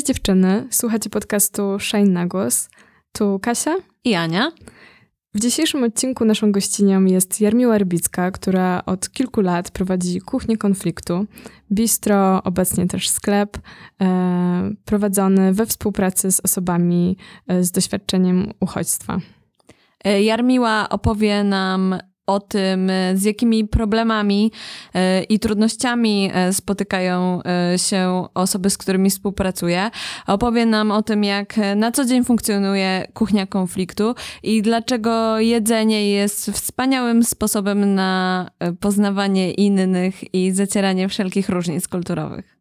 [0.00, 2.68] Cześć dziewczyny, słuchacie podcastu Shine na głos.
[3.12, 4.52] Tu Kasia i Ania.
[5.34, 11.26] W dzisiejszym odcinku naszą gościnią jest Jarmiła Rybicka, która od kilku lat prowadzi kuchnię konfliktu,
[11.72, 13.58] bistro, obecnie też sklep,
[14.02, 19.18] e, prowadzony we współpracy z osobami e, z doświadczeniem uchodźstwa.
[20.04, 24.52] E, Jarmiła opowie nam o tym, z jakimi problemami
[24.94, 29.90] e, i trudnościami e, spotykają e, się osoby, z którymi współpracuje.
[30.26, 36.50] Opowie nam o tym, jak na co dzień funkcjonuje kuchnia konfliktu i dlaczego jedzenie jest
[36.50, 42.59] wspaniałym sposobem na poznawanie innych i zacieranie wszelkich różnic kulturowych.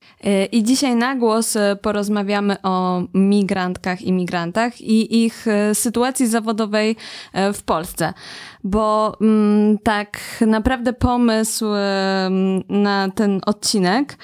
[0.51, 6.95] I dzisiaj na głos porozmawiamy o migrantkach i migrantach i ich sytuacji zawodowej
[7.53, 8.13] w Polsce.
[8.63, 11.65] Bo mm, tak naprawdę pomysł
[12.69, 14.17] na ten odcinek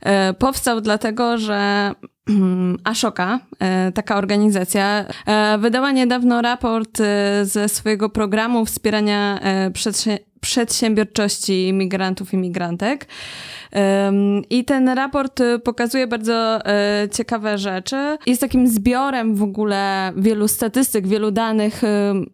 [0.00, 1.92] e, powstał dlatego, że
[2.28, 6.98] mm, Ashoka, e, taka organizacja, e, wydała niedawno raport
[7.42, 9.40] ze swojego programu wspierania
[10.40, 13.06] przedsiębiorczości migrantów i migrantek.
[14.50, 18.18] I ten raport y, pokazuje bardzo e, ciekawe rzeczy.
[18.26, 21.86] Jest takim zbiorem w ogóle wielu statystyk, wielu danych y,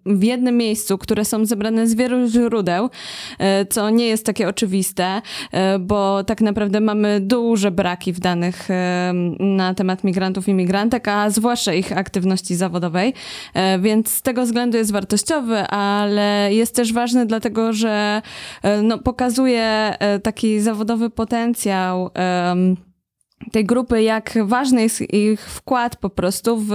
[0.07, 2.91] w jednym miejscu, które są zebrane z wielu źródeł,
[3.39, 8.69] e, co nie jest takie oczywiste, e, bo tak naprawdę mamy duże braki w danych
[9.39, 13.15] na temat migrantów i migrantek, a zwłaszcza ich aktywności zawodowej.
[13.81, 17.96] Więc z tego względu jest wartościowy, ale jest też ważny dlatego, że
[18.83, 22.11] no, pokazuje taki zawodowy potencjał
[23.53, 26.73] tej grupy, jak ważny jest ich wkład po prostu w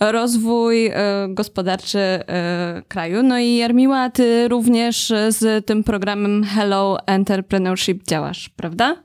[0.00, 0.94] rozwój e,
[1.28, 3.22] gospodarczy e, kraju.
[3.22, 8.96] No i Jarmiła, ty również z tym programem Hello Entrepreneurship działasz, prawda?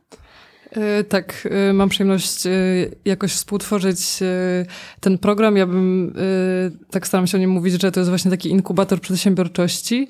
[0.78, 2.44] E, tak, mam przyjemność
[3.06, 4.00] jakoś współtworzyć
[5.00, 5.58] ten program.
[5.58, 6.14] Ja bym,
[6.92, 10.08] tak staram się o nim mówić, że to jest właśnie taki inkubator przedsiębiorczości.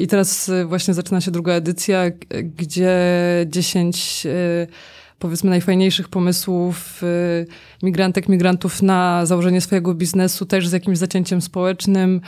[0.00, 2.04] I teraz właśnie zaczyna się druga edycja,
[2.56, 2.96] gdzie
[3.46, 4.26] 10
[5.18, 7.02] powiedzmy najfajniejszych pomysłów
[7.82, 12.20] migrantek, migrantów na założenie swojego biznesu, też z jakimś zacięciem społecznym,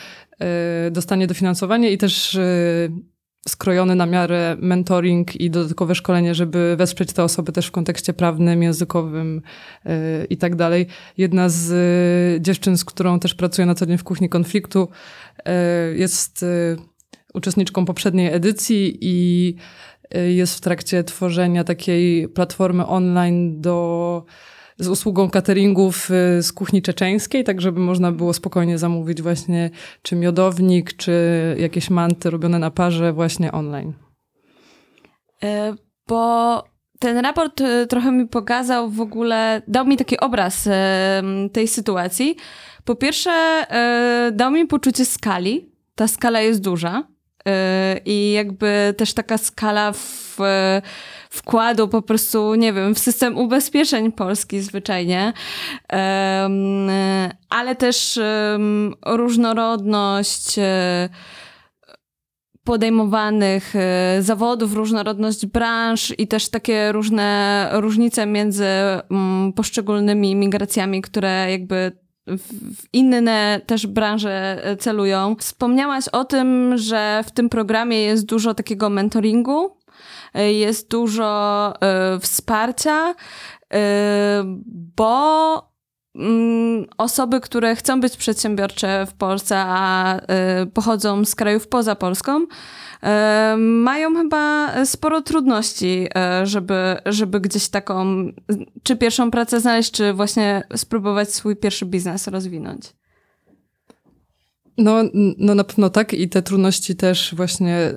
[0.91, 2.39] dostanie dofinansowanie i też
[3.49, 8.63] skrojony na miarę mentoring i dodatkowe szkolenie, żeby wesprzeć te osoby też w kontekście prawnym,
[8.63, 9.43] językowym
[9.85, 9.93] yy,
[10.31, 10.87] i tak dalej.
[11.19, 11.71] Jedna z
[12.39, 14.89] y, dziewczyn, z którą też pracuję na co dzień w kuchni konfliktu,
[15.39, 16.77] y, jest y,
[17.35, 19.57] uczestniczką poprzedniej edycji i
[20.29, 24.25] jest w trakcie tworzenia takiej platformy online do
[24.81, 29.71] z usługą cateringów y, z kuchni czeczeńskiej, tak żeby można było spokojnie zamówić właśnie
[30.03, 31.13] czy miodownik, czy
[31.59, 33.93] jakieś manty robione na parze właśnie online.
[35.43, 35.75] E,
[36.09, 36.65] bo
[36.99, 42.37] ten raport y, trochę mi pokazał w ogóle, dał mi taki obraz e, tej sytuacji.
[42.85, 43.67] Po pierwsze,
[44.33, 45.73] dał mi poczucie skali.
[45.95, 47.05] Ta skala jest duża.
[48.05, 50.39] I jakby też taka skala w
[51.31, 55.33] wkładu po prostu, nie wiem, w system ubezpieczeń polski zwyczajnie,
[57.51, 58.21] ale też
[59.07, 61.09] różnorodność e,
[62.65, 68.67] podejmowanych e, zawodów, różnorodność branż i też takie różne różnice między
[69.11, 71.93] mm, poszczególnymi migracjami, które jakby
[72.27, 75.37] w inne też branże e, celują.
[75.39, 79.77] Wspomniałaś o tym, że w tym programie jest dużo takiego mentoringu,
[80.35, 83.15] jest dużo e, wsparcia,
[83.73, 84.45] e,
[84.97, 85.71] bo
[86.15, 90.21] mm, osoby, które chcą być przedsiębiorcze w Polsce, a
[90.75, 92.47] pochodzą z krajów poza Polską,
[93.59, 96.09] mają chyba sporo trudności,
[96.43, 98.27] żeby, żeby gdzieś taką,
[98.83, 102.93] czy pierwszą pracę znaleźć, czy właśnie spróbować swój pierwszy biznes rozwinąć.
[104.81, 105.03] No,
[105.39, 107.95] no na pewno tak i te trudności też właśnie,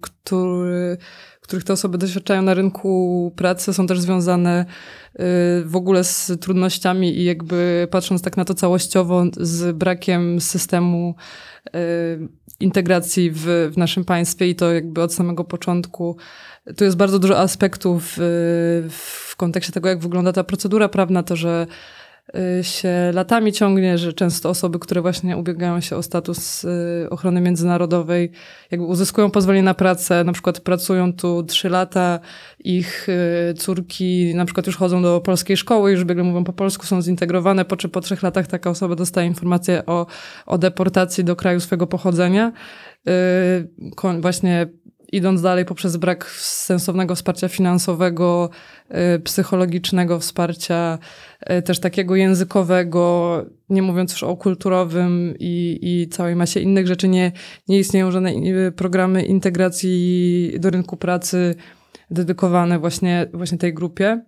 [0.00, 0.96] które
[1.44, 5.18] których te osoby doświadczają na rynku pracy, są też związane y,
[5.64, 11.14] w ogóle z trudnościami i jakby patrząc tak na to całościowo, z brakiem systemu
[11.66, 11.70] y,
[12.60, 16.16] integracji w, w naszym państwie i to jakby od samego początku.
[16.76, 18.20] Tu jest bardzo dużo aspektów y,
[18.90, 21.66] w kontekście tego, jak wygląda ta procedura prawna, to, że
[22.62, 28.30] się latami ciągnie, że często osoby, które właśnie ubiegają się o status y, ochrony międzynarodowej,
[28.70, 32.20] jakby uzyskują pozwolenie na pracę, na przykład pracują tu trzy lata,
[32.58, 36.86] ich y, córki na przykład już chodzą do polskiej szkoły, już biegle mówią po polsku,
[36.86, 40.06] są zintegrowane, po czy po trzech latach taka osoba dostaje informację o,
[40.46, 42.52] o deportacji do kraju swego pochodzenia.
[44.20, 44.66] Właśnie
[45.16, 48.50] idąc dalej poprzez brak sensownego wsparcia finansowego,
[49.16, 50.98] y, psychologicznego wsparcia,
[51.50, 57.08] y, też takiego językowego, nie mówiąc już o kulturowym i, i całej masie innych rzeczy,
[57.08, 57.32] nie,
[57.68, 61.54] nie istnieją żadne y, programy integracji do rynku pracy
[62.10, 64.24] dedykowane właśnie, właśnie tej grupie.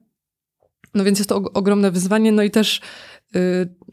[0.95, 2.81] No więc jest to ogromne wyzwanie, no i też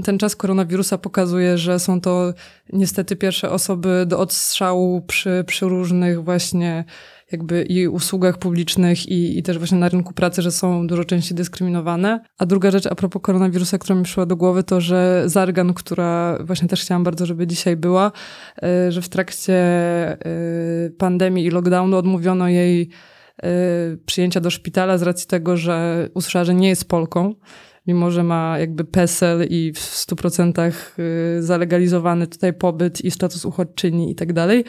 [0.03, 2.33] ten czas koronawirusa pokazuje, że są to
[2.73, 6.85] niestety pierwsze osoby do odstrzału przy, przy różnych właśnie
[7.31, 11.37] jakby i usługach publicznych i, i też właśnie na rynku pracy, że są dużo częściej
[11.37, 12.19] dyskryminowane.
[12.37, 16.37] A druga rzecz a propos koronawirusa, która mi przyszła do głowy, to że Zargan, która
[16.43, 18.11] właśnie też chciałam bardzo, żeby dzisiaj była,
[18.87, 19.53] y, że w trakcie
[20.87, 22.89] y, pandemii i lockdownu odmówiono jej
[23.43, 27.35] y, przyjęcia do szpitala z racji tego, że usłyszała, że nie jest Polką
[27.87, 30.71] mimo że ma jakby PESEL i w 100%
[31.39, 34.65] zalegalizowany tutaj pobyt i status uchodźczyni i tak dalej.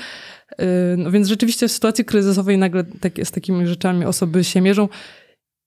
[0.52, 4.88] Y, no więc rzeczywiście w sytuacji kryzysowej nagle tak, z takimi rzeczami osoby się mierzą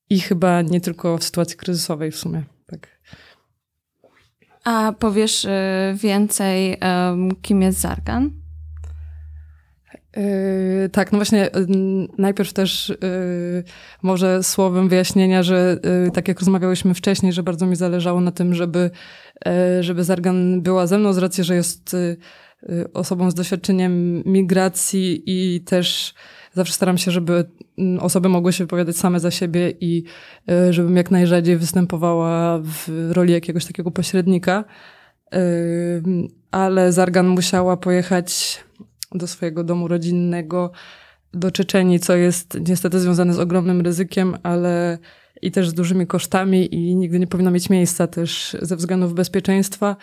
[0.10, 2.44] i chyba nie tylko w sytuacji kryzysowej w sumie.
[2.66, 3.00] Tak.
[4.64, 5.50] A powiesz y,
[5.96, 6.78] więcej,
[7.42, 8.47] kim jest Zargan?
[10.18, 13.64] Yy, tak, no właśnie, yy, najpierw też yy,
[14.02, 18.54] może słowem wyjaśnienia, że yy, tak jak rozmawiałyśmy wcześniej, że bardzo mi zależało na tym,
[18.54, 18.92] żeby,
[19.46, 19.52] yy,
[19.84, 25.62] żeby Zargan była ze mną z racji, że jest yy, osobą z doświadczeniem migracji i
[25.62, 26.14] też
[26.54, 27.46] zawsze staram się, żeby
[27.78, 30.04] mm, osoby mogły się wypowiadać same za siebie i
[30.70, 34.64] żebym jak najrzadziej występowała w roli jakiegoś takiego pośrednika.
[36.52, 38.60] Ale Zargan musiała pojechać
[39.12, 40.72] do swojego domu rodzinnego
[41.34, 44.98] do Czeczeni, co jest niestety związane z ogromnym ryzykiem, ale
[45.42, 49.96] i też z dużymi kosztami i nigdy nie powinno mieć miejsca też ze względów bezpieczeństwa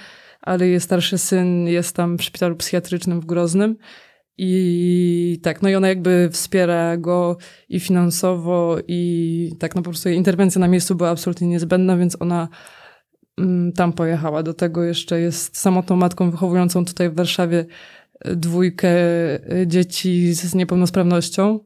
[0.44, 3.76] ale jej starszy syn jest tam w szpitalu psychiatrycznym w Groznym.
[4.38, 7.36] I tak, no i ona jakby wspiera go
[7.68, 12.16] i finansowo, i tak, no po prostu jej interwencja na miejscu była absolutnie niezbędna, więc
[12.22, 12.48] ona
[13.38, 14.42] mm, tam pojechała.
[14.42, 17.66] Do tego jeszcze jest samotną matką wychowującą tutaj w Warszawie
[18.24, 21.60] dwójkę e, dzieci z niepełnosprawnością,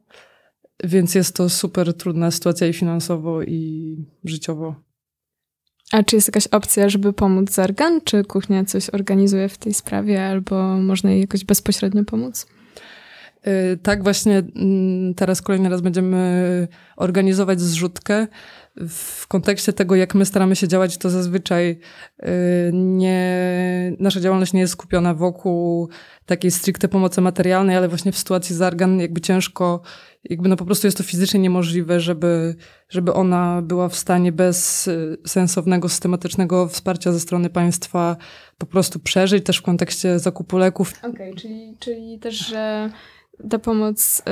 [0.84, 4.74] więc jest to super trudna sytuacja i finansowo, i życiowo.
[5.92, 8.00] A czy jest jakaś opcja, żeby pomóc Zargan?
[8.04, 12.46] Czy kuchnia coś organizuje w tej sprawie, albo można jej jakoś bezpośrednio pomóc?
[13.46, 18.26] Y, tak, właśnie mm, teraz kolejny raz będziemy organizować zrzutkę.
[18.88, 21.78] W kontekście tego, jak my staramy się działać, to zazwyczaj
[22.22, 22.26] y,
[22.72, 25.88] nie, nasza działalność nie jest skupiona wokół
[26.26, 29.82] takiej stricte pomocy materialnej, ale właśnie w sytuacji Zargan jakby ciężko
[30.24, 32.54] jakby no po prostu jest to fizycznie niemożliwe, żeby,
[32.88, 38.16] żeby ona była w stanie bez y, sensownego, systematycznego wsparcia ze strony państwa
[38.58, 40.92] po prostu przeżyć, też w kontekście zakupu leków.
[40.98, 42.90] Okej, okay, czyli, czyli też, że
[43.50, 44.22] ta pomoc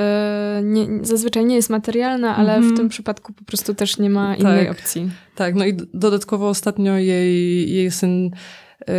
[0.59, 2.67] y, nie, zazwyczaj nie jest materialna, ale mm -hmm.
[2.67, 2.77] w mhm.
[2.77, 5.09] tym przypadku po prostu też nie ma innej tak, opcji.
[5.35, 8.93] Tak, no i dodatkowo ostatnio jej, jej syn y,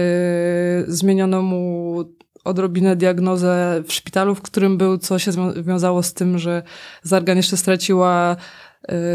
[0.87, 2.05] zmieniono mu
[2.45, 5.31] odrobinę diagnozę w szpitalu, w którym był, co się
[5.63, 6.63] wiązało z tym, że
[7.03, 8.37] Zargan jeszcze straciła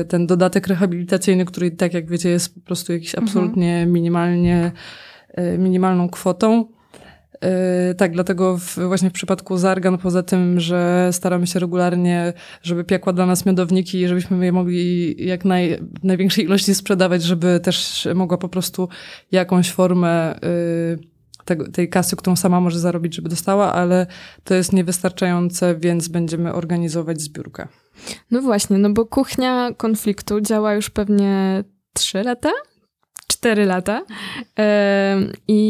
[0.01, 3.23] y, ten dodatek rehabilitacyjny, który tak jak wiecie jest po prostu jakiś mhm.
[3.23, 4.71] absolutnie minimalnie,
[5.39, 6.65] y, minimalną kwotą.
[7.91, 12.83] Y, tak, dlatego w, właśnie w przypadku Zargan, poza tym, że staramy się regularnie, żeby
[12.83, 18.37] piekła dla nas miodowniki żebyśmy je mogli jak naj, największej ilości sprzedawać, żeby też mogła
[18.37, 18.89] po prostu
[19.31, 20.39] jakąś formę
[21.45, 24.07] tego, tej kasy, którą sama może zarobić, żeby dostała, ale
[24.43, 27.67] to jest niewystarczające, więc będziemy organizować zbiórkę.
[28.31, 32.51] No właśnie, no bo kuchnia konfliktu działa już pewnie trzy lata,
[33.27, 34.01] cztery lata.
[35.47, 35.61] I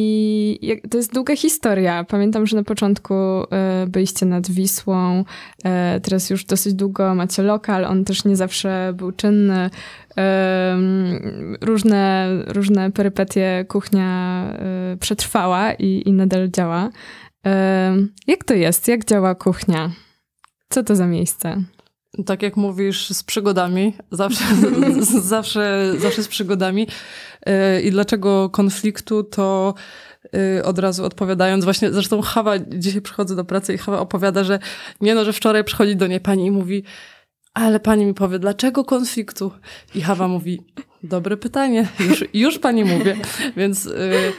[0.90, 2.04] to jest długa historia.
[2.04, 5.26] Pamiętam, że na początku e, byliście nad Wisłą,
[5.64, 9.70] e, teraz już dosyć długo macie lokal, on też nie zawsze był czynny.
[11.62, 16.90] Różne, różne perypetie kuchnia e, przetrwała i, i nadal działa.
[18.28, 18.88] Jak to jest?
[18.88, 19.92] Jak działa kuchnia?
[20.70, 21.64] Co to za miejsce?
[22.26, 24.44] Tak jak mówisz, z przygodami, zawsze,
[25.36, 26.88] zawsze, zawsze z przygodami.
[27.78, 29.74] Y, I dlaczego konfliktu, to
[30.58, 34.60] y, od razu odpowiadając, właśnie zresztą Hawa, dzisiaj przychodzę do pracy i Hawa opowiada, że
[35.02, 36.84] nie no, że wczoraj przychodzi do niej pani i mówi,
[37.54, 39.52] ale pani mi powie, dlaczego konfliktu?
[39.96, 40.62] I Hawa mówi,
[41.04, 43.18] dobre pytanie, już, już pani mówię.
[43.58, 44.34] Więc, Y,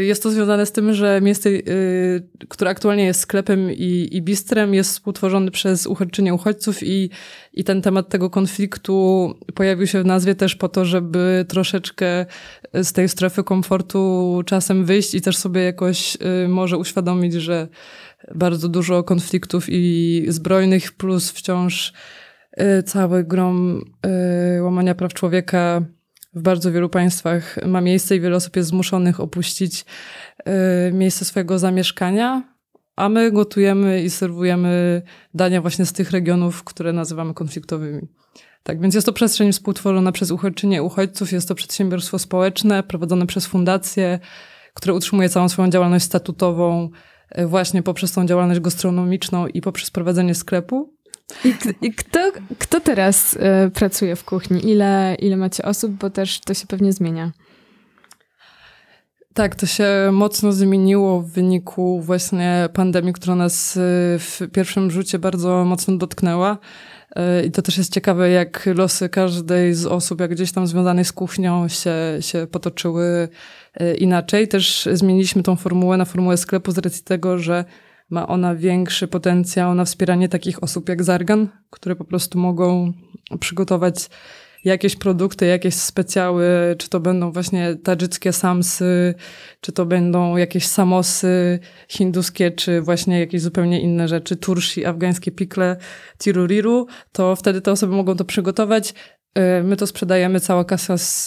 [0.00, 4.74] jest to związane z tym, że miejsce, y, które aktualnie jest sklepem i, i bistrem,
[4.74, 7.10] jest współtworzony przez uchodźczynie uchodźców i,
[7.52, 12.26] i ten temat tego konfliktu pojawił się w nazwie też po to, żeby troszeczkę
[12.74, 17.68] z tej strefy komfortu czasem wyjść i też sobie jakoś y, może uświadomić, że
[18.34, 21.92] bardzo dużo konfliktów i zbrojnych, plus wciąż
[22.86, 23.84] cały grom
[24.60, 25.82] łamania praw człowieka
[26.36, 29.84] w bardzo wielu państwach ma miejsce i wiele osób jest zmuszonych opuścić
[30.88, 32.42] y, miejsce swojego zamieszkania,
[32.96, 35.02] a my gotujemy i serwujemy
[35.34, 38.08] dania właśnie z tych regionów, które nazywamy konfliktowymi.
[38.62, 43.46] Tak, więc jest to przestrzeń współtworzona przez uchodźczynie uchodźców, jest to przedsiębiorstwo społeczne prowadzone przez
[43.46, 44.18] fundację,
[44.74, 46.90] które utrzymuje całą swoją działalność statutową
[47.38, 50.95] y, właśnie poprzez tą działalność gastronomiczną i poprzez prowadzenie sklepu.
[51.44, 54.70] I, i kto, kto teraz y, pracuje w kuchni?
[54.70, 55.92] Ile, ile macie osób?
[55.92, 57.32] Bo też to się pewnie zmienia.
[59.34, 63.80] Tak, to się mocno zmieniło w wyniku właśnie pandemii, która nas y,
[64.18, 66.58] w pierwszym rzucie bardzo mocno dotknęła.
[67.10, 71.06] Y, I to też jest ciekawe, jak losy każdej z osób, jak gdzieś tam związanych
[71.06, 73.28] z kuchnią się, się potoczyły
[73.98, 74.48] inaczej.
[74.48, 77.64] Też zmieniliśmy tą formułę na formułę sklepu z racji tego, że
[78.10, 82.92] ma ona większy potencjał na wspieranie takich osób jak Zargan, które po prostu mogą
[83.40, 84.08] przygotować
[84.64, 86.46] jakieś produkty, jakieś specjały,
[86.78, 89.14] czy to będą właśnie tadżyckie samsy,
[89.60, 91.58] czy to będą jakieś samosy
[91.88, 95.76] hinduskie, czy właśnie jakieś zupełnie inne rzeczy, turshi, afgańskie pikle,
[96.18, 98.94] tiruriru, to wtedy te osoby mogą to przygotować,
[99.64, 101.24] my to sprzedajemy, cała kasa z,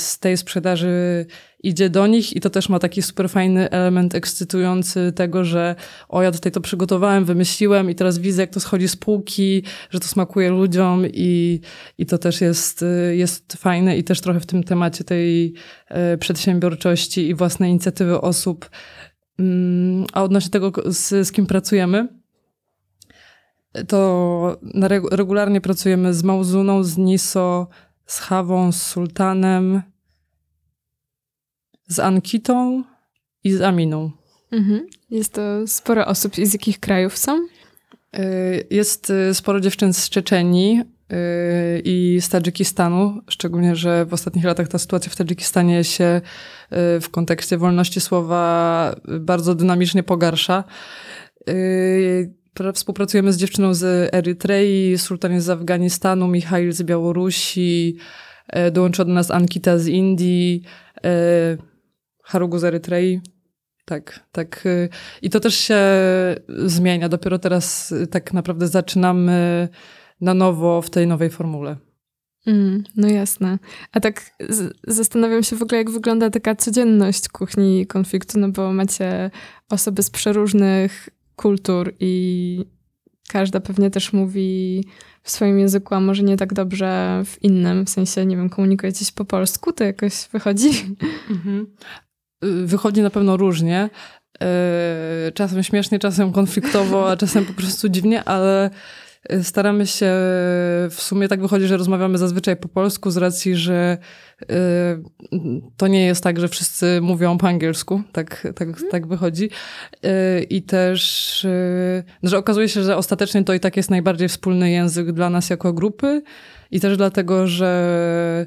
[0.00, 1.26] z tej sprzedaży
[1.62, 5.74] idzie do nich i to też ma taki super fajny element ekscytujący tego, że
[6.08, 10.00] o ja tutaj to przygotowałem, wymyśliłem i teraz widzę jak to schodzi z półki, że
[10.00, 11.60] to smakuje ludziom i,
[11.98, 15.54] i to też jest, y, jest fajne i też trochę w tym temacie tej
[16.14, 18.70] y, przedsiębiorczości i własnej inicjatywy osób.
[19.38, 22.08] Mm, a odnośnie tego, z, z kim pracujemy,
[23.88, 24.58] to
[25.10, 27.66] regularnie pracujemy z Mauzuną, z Niso,
[28.06, 29.82] z Hawą, z Sultanem,
[31.88, 32.84] z Ankitą
[33.44, 34.10] i z Aminą.
[34.52, 34.86] Mhm.
[35.10, 36.38] Jest to sporo osób.
[36.38, 37.46] I z jakich krajów są?
[38.18, 44.44] Y, jest y, sporo dziewczyn z Czeczenii y, i z Tadżykistanu, szczególnie, że w ostatnich
[44.44, 46.20] latach ta sytuacja w Tadżykistanie się
[47.00, 50.64] w kontekście wolności słowa bardzo dynamicznie pogarsza.
[52.74, 57.96] Współpracujemy z dziewczyną z Erytrei, Sultan z Afganistanu, Michail z Białorusi,
[58.48, 60.62] e, dołączyła do nas Ankita z Indii,
[61.04, 61.10] e,
[62.22, 63.20] Harugu z Erytrei.
[63.84, 64.64] Tak, tak.
[64.66, 64.88] E,
[65.22, 65.80] I to też się
[66.48, 67.08] zmienia.
[67.08, 69.68] Dopiero teraz tak naprawdę zaczynamy
[70.20, 71.76] na nowo w tej nowej formule.
[72.46, 73.58] Mm, no jasne.
[73.92, 74.30] A tak
[74.86, 79.30] zastanawiam się w ogóle, jak wygląda taka codzienność kuchni konfliktu, no bo macie
[79.68, 82.64] osoby z przeróżnych kultur i
[83.28, 84.84] każda pewnie też mówi
[85.22, 88.92] w swoim języku, a może nie tak dobrze w innym, w sensie, nie wiem, komunikuje
[88.92, 90.70] coś po polsku, to jakoś wychodzi?
[91.30, 91.66] Mhm.
[92.42, 93.90] Wychodzi na pewno różnie.
[94.42, 98.70] E, czasem śmiesznie, czasem konfliktowo, a czasem po prostu dziwnie, ale
[99.42, 100.06] Staramy się,
[100.90, 103.98] w sumie tak wychodzi, że rozmawiamy zazwyczaj po polsku z racji, że
[104.42, 104.46] y,
[105.76, 108.90] to nie jest tak, że wszyscy mówią po angielsku, tak, tak, mhm.
[108.90, 109.50] tak wychodzi.
[110.04, 114.70] Y, I też, y, że okazuje się, że ostatecznie to i tak jest najbardziej wspólny
[114.70, 116.22] język dla nas jako grupy
[116.70, 118.46] i też dlatego, że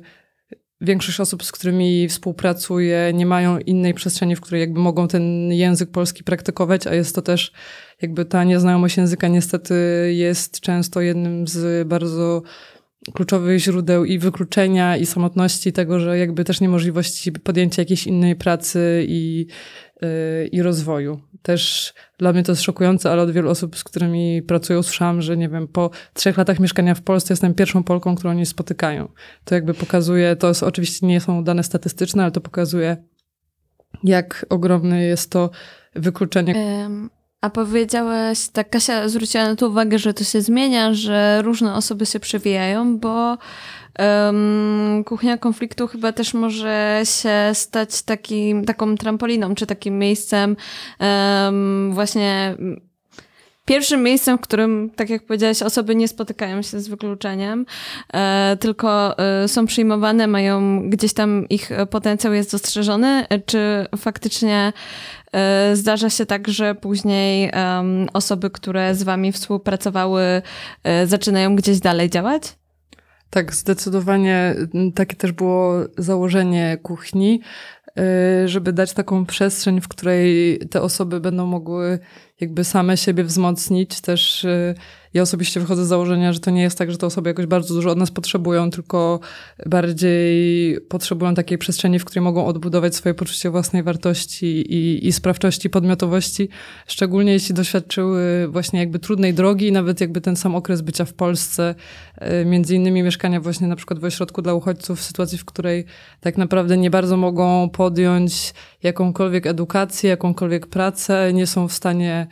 [0.81, 5.91] większość osób, z którymi współpracuję, nie mają innej przestrzeni, w której jakby mogą ten język
[5.91, 7.51] polski praktykować, a jest to też
[8.01, 9.75] jakby ta nieznajomość języka niestety
[10.15, 12.43] jest często jednym z bardzo
[13.13, 19.05] kluczowych źródeł i wykluczenia, i samotności, tego, że jakby też niemożliwości podjęcia jakiejś innej pracy
[19.07, 19.45] i,
[20.51, 21.21] i rozwoju.
[21.41, 25.37] Też dla mnie to jest szokujące, ale od wielu osób, z którymi pracuję, usłyszałam, że
[25.37, 29.09] nie wiem, po trzech latach mieszkania w Polsce jestem pierwszą Polką, którą oni spotykają.
[29.45, 32.97] To jakby pokazuje, to jest, oczywiście nie są dane statystyczne, ale to pokazuje,
[34.03, 35.49] jak ogromne jest to
[35.95, 36.53] wykluczenie.
[36.55, 37.09] Um
[37.41, 42.05] a powiedziałeś, tak Kasia zwróciła na to uwagę, że to się zmienia, że różne osoby
[42.05, 43.37] się przewijają, bo
[43.99, 50.55] um, kuchnia konfliktu chyba też może się stać takim, taką trampoliną, czy takim miejscem
[50.99, 52.55] um, właśnie
[53.69, 57.65] pierwszym miejscem, w którym, tak jak powiedziałaś, osoby nie spotykają się z wykluczeniem,
[58.13, 64.73] e, tylko e, są przyjmowane, mają gdzieś tam ich potencjał jest dostrzeżony, czy faktycznie
[65.31, 67.51] e, zdarza się tak, że później
[68.13, 70.41] osoby, które z wami współpracowały,
[70.83, 72.58] e, zaczynają gdzieś dalej działać?
[73.29, 74.55] Tak, zdecydowanie
[74.95, 77.41] takie też było założenie kuchni.
[78.45, 81.99] żeby dać taką przestrzeń, w której te osoby będą mogły
[82.39, 84.01] jakby same siebie wzmocnić.
[84.01, 84.45] Też
[85.13, 87.73] ja osobiście wychodzę z założenia, że to nie jest tak, że te osoby jakoś bardzo
[87.73, 89.19] dużo od nas potrzebują, tylko
[89.65, 95.69] bardziej potrzebują takiej przestrzeni, w której mogą odbudować swoje poczucie własnej wartości i, i sprawczości,
[95.69, 96.49] podmiotowości,
[96.87, 101.75] szczególnie jeśli doświadczyły właśnie jakby trudnej drogi, nawet jakby ten sam okres bycia w Polsce,
[102.15, 105.85] e, między innymi mieszkania właśnie na przykład w ośrodku dla uchodźców, w sytuacji, w której
[106.21, 108.53] tak naprawdę nie bardzo mogą podjąć
[108.83, 112.28] jakąkolwiek edukację, jakąkolwiek pracę, nie są w stanie Y,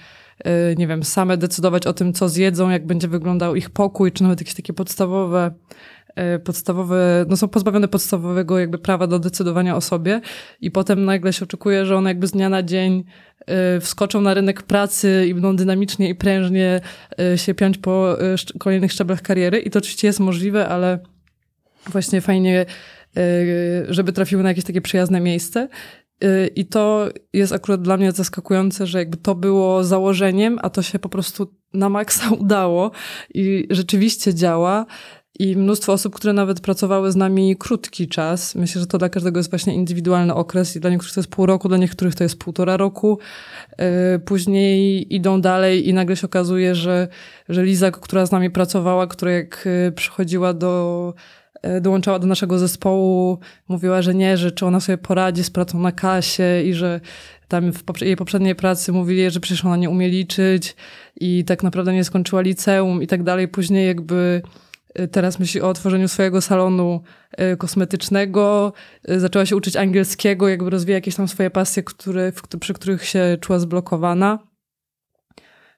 [0.77, 4.41] nie wiem, same decydować o tym, co zjedzą, jak będzie wyglądał ich pokój, czy nawet
[4.41, 5.51] jakieś takie podstawowe,
[6.35, 10.21] y, podstawowe, no są pozbawione podstawowego jakby prawa do decydowania o sobie
[10.61, 13.03] i potem nagle się oczekuje, że one jakby z dnia na dzień
[13.77, 16.81] y, wskoczą na rynek pracy i będą dynamicznie i prężnie
[17.35, 18.17] się piąć po
[18.59, 20.99] kolejnych szczeblach kariery i to oczywiście jest możliwe, ale
[21.91, 22.65] właśnie fajnie
[23.89, 25.67] żeby trafiły na jakieś takie przyjazne miejsce.
[26.23, 30.81] Y, I to jest akurat dla mnie zaskakujące, że jakby to było założeniem, a to
[30.81, 32.91] się po prostu na maksa udało
[33.33, 34.85] i rzeczywiście działa.
[35.39, 38.55] I mnóstwo osób, które nawet pracowały z nami krótki czas.
[38.55, 41.45] Myślę, że to dla każdego jest właśnie indywidualny okres i dla niektórych to jest pół
[41.45, 43.19] roku, dla niektórych to jest półtora roku.
[44.15, 47.07] Y, później idą dalej i nagle się okazuje, że,
[47.49, 51.13] że Liza, która z nami pracowała, która jak y, przychodziła do
[51.81, 55.91] dołączała do naszego zespołu, mówiła, że nie, że czy ona sobie poradzi z pracą na
[55.91, 56.99] kasie i że
[57.47, 60.75] tam w jej poprzedniej pracy mówili, że przecież ona nie umie liczyć
[61.15, 63.47] i tak naprawdę nie skończyła liceum i tak dalej.
[63.47, 64.41] Później jakby
[64.93, 68.73] e, teraz myśli o otworzeniu swojego salonu e, kosmetycznego,
[69.07, 73.59] zaczęła się uczyć angielskiego, jakby rozwija jakieś tam swoje pasje, które, przy których się czuła
[73.59, 74.39] zblokowana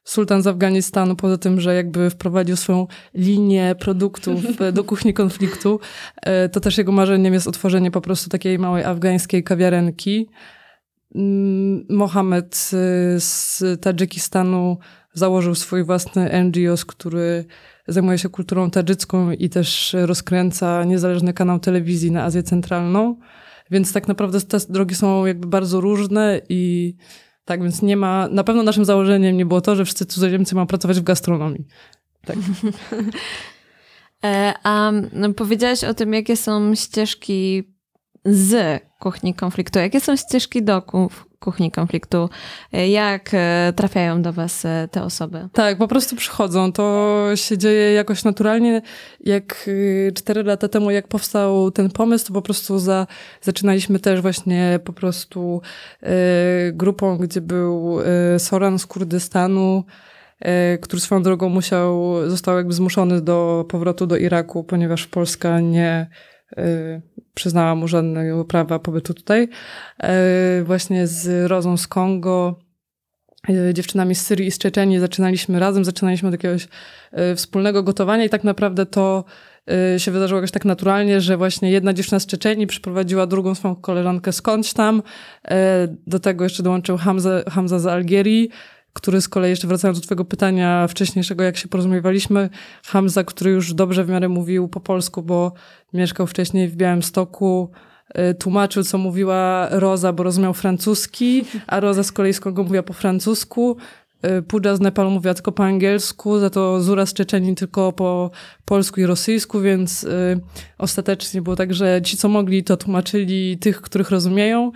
[0.09, 4.41] sultan z Afganistanu, poza tym, że jakby wprowadził swoją linię produktów
[4.73, 5.79] do kuchni konfliktu,
[6.21, 10.29] e, to też jego marzeniem jest otworzenie po prostu takiej małej afgańskiej kawiarenki.
[11.15, 14.77] Mm, Mohamed e, z Tadżykistanu
[15.13, 17.45] założył swój własny NGO, który
[17.87, 23.15] zajmuje się kulturą tadżycką i też rozkręca niezależny kanał telewizji na Azję Centralną.
[23.71, 26.95] Więc tak naprawdę te drogi są jakby bardzo różne i
[27.49, 30.67] tak, więc nie ma, na pewno naszym założeniem nie było to, że wszyscy cudzoziemcy mają
[30.67, 31.65] pracować w gastronomii.
[32.25, 32.37] Tak.
[34.23, 37.63] E, a no, powiedziałaś o tym, jakie są ścieżki
[38.25, 39.79] z kuchni konfliktu.
[39.79, 40.81] Jakie są ścieżki do
[41.39, 42.29] kuchni konfliktu?
[42.89, 45.49] Jak e, trafiają do Was e, te osoby?
[45.53, 46.71] Tak, po prostu przychodzą.
[46.71, 48.81] To się dzieje jakoś naturalnie.
[49.19, 53.07] Jak y, cztery lata temu, jak powstał ten pomysł, to po prostu za,
[53.41, 55.61] zaczynaliśmy też właśnie po prostu
[56.03, 56.07] y,
[56.73, 57.99] grupą, gdzie był
[58.35, 59.83] y, Soran z Kurdystanu,
[60.45, 66.09] y, który swoją drogą musiał, został jakby zmuszony do powrotu do Iraku, ponieważ Polska nie
[67.33, 69.47] przyznała mu żadnego prawa pobytu tutaj.
[70.59, 72.59] Y, właśnie z Rozą z Kongo,
[73.49, 76.67] y, dziewczynami z Syrii i z Czeczenii zaczynaliśmy razem, zaczynaliśmy od jakiegoś
[77.35, 79.23] wspólnego gotowania i tak naprawdę to
[79.97, 84.31] się wydarzyło jakoś tak naturalnie, że właśnie jedna dziewczyna z Czeczenii przyprowadziła drugą swoją koleżankę
[84.31, 85.03] skądś tam.
[86.07, 88.49] Do tego jeszcze dołączył Hamza, Hamza z Algierii,
[88.93, 92.49] który z kolei, jeszcze wracając do twojego pytania wcześniejszego, jak się porozumiewaliśmy,
[92.85, 95.53] Hamza, który już dobrze w miarę mówił po polsku, bo
[95.93, 97.69] mieszkał wcześniej w Białymstoku,
[98.31, 102.83] y, tłumaczył, co mówiła Roza, bo rozumiał francuski, a Roza z kolei z kogo mówiła
[102.83, 103.77] po francusku.
[104.25, 108.31] Y, Pudża z Nepalu mówiła tylko po angielsku, za to Zura z Czeczeni tylko po
[108.65, 110.39] polsku i rosyjsku, więc y,
[110.77, 114.71] ostatecznie było tak, że ci, co mogli, to tłumaczyli tych, których rozumieją.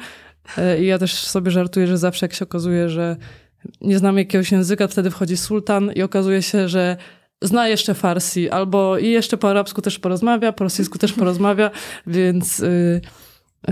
[0.82, 3.18] I ja też sobie żartuję, że zawsze jak się okazuje, że
[3.82, 6.98] nie znamy jakiegoś języka, wtedy wchodzi sultan i okazuje się, że
[7.42, 11.72] zna jeszcze farsi, albo i jeszcze po arabsku też porozmawia, po rosyjsku też porozmawia,
[12.08, 13.02] więc yy,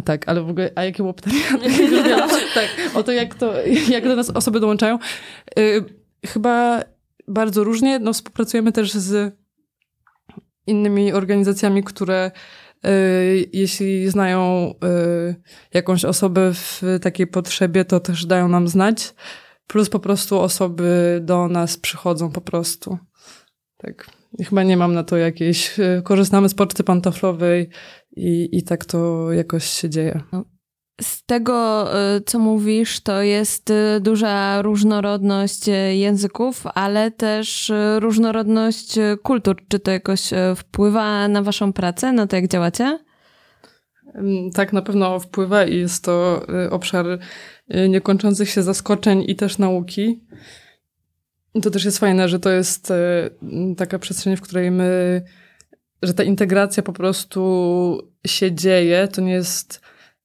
[0.06, 1.39] tak, ale w ogóle, a jakie było pytanie?
[2.56, 3.54] tak, o to jak, to,
[3.89, 4.99] jak do nas osoby dołączają.
[5.58, 5.86] Yy,
[6.25, 6.82] chyba
[7.27, 9.36] bardzo różnie, no współpracujemy też z
[10.67, 12.32] innymi organizacjami, które
[12.86, 14.73] y, jeśli znają
[15.30, 15.36] y,
[15.73, 19.13] jakąś osobę w takiej potrzebie, to też dają nam znać.
[19.71, 22.97] Plus po prostu osoby do nas przychodzą po prostu.
[23.77, 24.07] Tak.
[24.39, 25.79] Chyba nie mam na to jakiejś.
[25.79, 27.69] E, korzystamy z poczty pantoflowej
[28.15, 30.21] i, i tak to jakoś się dzieje.
[30.31, 30.45] No,
[31.01, 39.55] z tego, e, co mówisz, to jest e, duża różnorodność języków, ale też różnorodność kultur.
[39.67, 42.99] Czy to jakoś wpływa na Waszą pracę, na to, jak działacie?
[44.53, 47.19] Tak, na pewno wpływa i jest to obszar
[47.89, 50.23] niekończących się zaskoczeń i też nauki.
[51.62, 52.95] To też jest fajne, że to jest y,
[53.77, 55.21] taka przestrzeń, w której my,
[56.03, 59.07] że ta integracja po prostu się dzieje.
[59.07, 59.81] To nie jest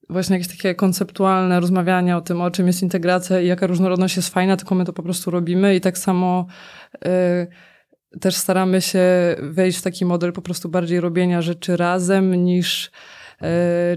[0.08, 4.28] właśnie jakieś takie konceptualne rozmawiania o tym, o czym jest integracja i jaka różnorodność jest
[4.28, 6.46] fajna, tylko my to po prostu robimy i tak samo
[6.94, 9.02] y, też staramy się
[9.42, 12.90] wejść w taki model po prostu bardziej robienia rzeczy razem niż y,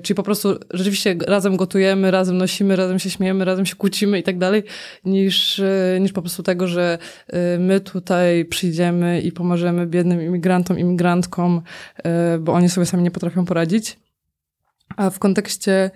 [0.03, 4.23] czyli po prostu rzeczywiście razem gotujemy, razem nosimy, razem się śmiejemy, razem się kłócimy i
[4.23, 4.63] tak dalej,
[5.05, 6.97] niż, y, niż po prostu tego, że
[7.59, 11.61] my tutaj przyjdziemy i pomożemy biednym imigrantom, imigrantkom,
[12.39, 13.99] bo oni sobie sami nie potrafią poradzić.
[14.97, 15.91] A w kontekście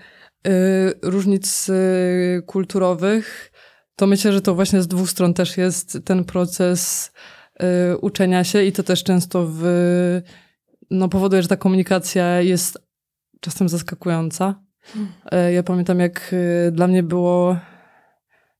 [1.01, 1.71] różnic
[2.45, 3.51] kulturowych,
[3.95, 7.11] to myślę, że to właśnie z dwóch stron też jest ten proces
[8.01, 9.63] uczenia się i to też często w,
[10.91, 12.77] no, powoduje, że ta komunikacja jest
[13.43, 14.55] czasem zaskakująca.
[14.81, 15.11] Hmm.
[15.53, 16.35] Ja pamiętam, jak
[16.71, 17.57] dla mnie było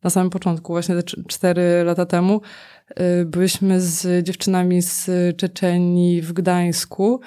[0.03, 2.41] na samym początku, właśnie te cztery lata temu,
[3.25, 7.21] byliśmy z dziewczynami z Czeczenii w Gdańsku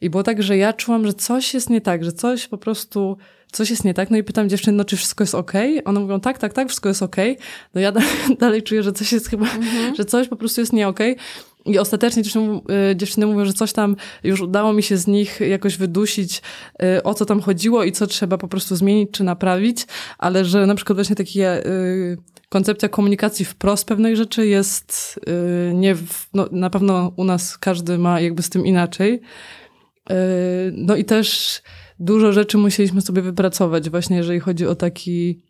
[0.00, 3.16] i było tak, że ja czułam, że coś jest nie tak, że coś po prostu,
[3.52, 4.10] coś jest nie tak.
[4.10, 5.78] No i pytam dziewczyn, no czy wszystko jest okej?
[5.78, 5.84] Okay?
[5.84, 7.32] One mówią, tak, tak, tak, wszystko jest okej.
[7.32, 7.46] Okay.
[7.74, 7.92] No ja
[8.40, 9.94] dalej czuję, że coś jest chyba, mhm.
[9.94, 11.12] że coś po prostu jest nie okej.
[11.12, 11.24] Okay.
[11.64, 15.40] I ostatecznie dziewczyny, y, dziewczyny mówią, że coś tam już udało mi się z nich
[15.40, 16.42] jakoś wydusić,
[16.82, 19.86] y, o co tam chodziło i co trzeba po prostu zmienić czy naprawić,
[20.18, 22.18] ale że na przykład właśnie takie y,
[22.48, 25.20] koncepcja komunikacji wprost pewnej rzeczy jest
[25.74, 25.96] nie,
[26.34, 29.20] no, na pewno u nas każdy ma jakby z tym inaczej.
[30.72, 31.62] No i też
[32.00, 35.42] dużo rzeczy musieliśmy sobie wypracować, właśnie jeżeli chodzi o taki,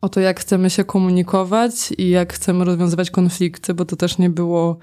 [0.00, 4.30] o to, jak chcemy się komunikować i jak chcemy rozwiązywać konflikty, bo to też nie
[4.30, 4.78] było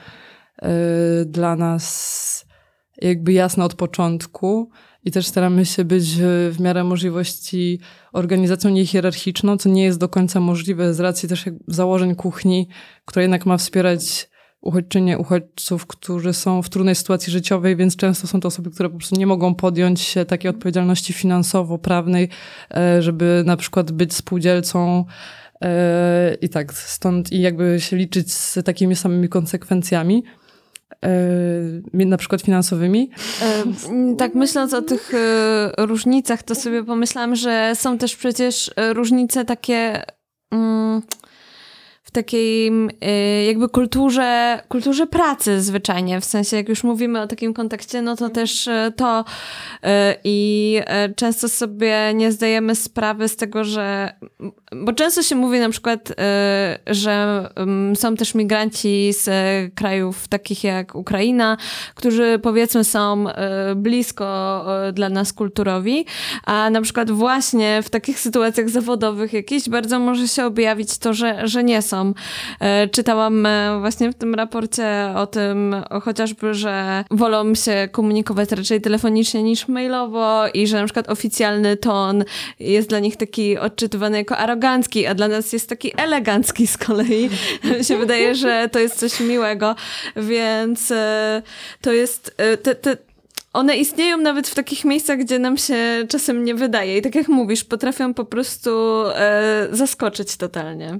[1.25, 2.45] dla nas
[3.01, 4.69] jakby jasne od początku.
[5.03, 6.15] I też staramy się być
[6.51, 7.79] w miarę możliwości
[8.13, 12.67] organizacją niehierarchiczną, co nie jest do końca możliwe z racji też założeń kuchni,
[13.05, 14.29] która jednak ma wspierać
[14.61, 18.97] uchodźczynie, uchodźców, którzy są w trudnej sytuacji życiowej, więc często są to osoby, które po
[18.97, 22.29] prostu nie mogą podjąć się takiej odpowiedzialności finansowo-prawnej,
[22.71, 25.05] e, żeby na przykład być spółdzielcą
[25.61, 30.23] e, i tak stąd i jakby się liczyć z takimi samymi konsekwencjami
[31.93, 33.09] na przykład finansowymi.
[34.17, 35.11] Tak, myśląc o tych
[35.77, 40.03] różnicach, to sobie pomyślałam, że są też przecież różnice takie.
[42.17, 46.21] Mm, takiej y, jakby kulturze, kulturze pracy zwyczajnie.
[46.21, 48.33] W sensie, jak już mówimy o takim kontekście, no to mhm.
[48.33, 49.87] też y, to y,
[50.23, 50.81] i
[51.15, 54.13] często sobie nie zdajemy sprawy z tego, że
[54.75, 56.13] bo często się mówi na przykład,
[56.87, 57.49] że
[57.95, 59.29] są też migranci z
[59.75, 61.57] krajów takich jak Ukraina,
[61.95, 63.25] którzy powiedzmy są
[63.75, 66.05] blisko dla nas kulturowi,
[66.43, 71.47] a na przykład właśnie w takich sytuacjach zawodowych jakichś bardzo może się objawić to, że,
[71.47, 72.06] że nie są
[72.59, 78.81] E, czytałam e, właśnie w tym raporcie o tym chociażby, że wolą się komunikować raczej
[78.81, 82.23] telefonicznie niż mailowo i że na przykład oficjalny ton
[82.59, 87.29] jest dla nich taki odczytywany jako arogancki, a dla nas jest taki elegancki z kolei.
[87.77, 89.75] Mi się wydaje, że to jest coś miłego,
[90.15, 91.41] więc e,
[91.81, 92.97] to jest te, te,
[93.57, 95.75] one istnieją nawet w takich miejscach, gdzie nam się
[96.09, 96.97] czasem nie wydaje.
[96.97, 100.99] I tak jak mówisz, potrafią po prostu e, zaskoczyć totalnie.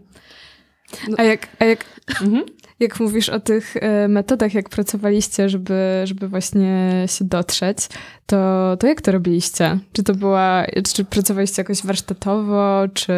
[1.18, 1.86] A jak, a jak,
[2.22, 2.46] mhm.
[2.80, 7.78] jak mówisz o tych e, metodach, jak pracowaliście, żeby, żeby właśnie się dotrzeć,
[8.26, 9.80] to, to jak to robiliście?
[9.94, 13.14] Czy to była, czy pracowaliście jakoś warsztatowo, czy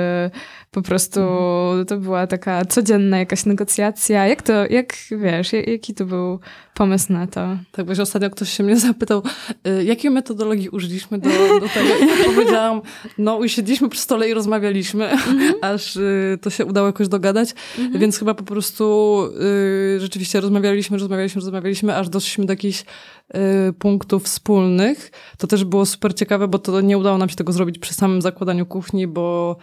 [0.71, 1.85] po prostu mhm.
[1.85, 4.27] to była taka codzienna jakaś negocjacja?
[4.27, 6.39] Jak to, jak wiesz, jaki to był
[6.73, 7.57] pomysł na to?
[7.71, 9.23] Tak, bo ostatnio ktoś się mnie zapytał,
[9.67, 11.29] y, jakiej metodologii użyliśmy do,
[11.59, 11.89] do tego?
[12.21, 12.81] I powiedziałam,
[13.17, 15.53] no usiedliśmy przy stole i rozmawialiśmy, mhm.
[15.73, 17.99] aż y, to się udało jakoś dogadać, mhm.
[17.99, 19.23] więc chyba po prostu
[19.95, 22.85] y, rzeczywiście rozmawialiśmy, rozmawialiśmy, rozmawialiśmy, aż doszliśmy do jakichś
[23.79, 25.11] punktów wspólnych.
[25.37, 28.21] To też było super ciekawe, bo to nie udało nam się tego zrobić przy samym
[28.21, 29.57] zakładaniu kuchni, bo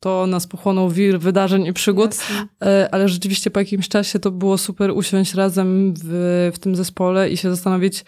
[0.00, 2.48] to nas pochłonął wir wydarzeń i przygód, Jasne.
[2.64, 7.30] E, ale rzeczywiście po jakimś czasie to było super usiąść razem w, w tym zespole
[7.30, 8.04] i się zastanowić,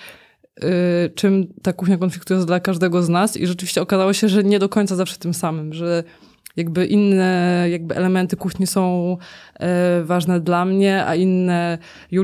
[0.61, 4.45] e, czym ta kuchnia konfliktu jest dla każdego z nas i rzeczywiście okazało się, że
[4.45, 6.05] nie do końca zawsze tym samym, że
[6.59, 9.17] jakby inne jakby elementy kuchni są
[9.61, 11.79] e, ważne dla mnie, a inne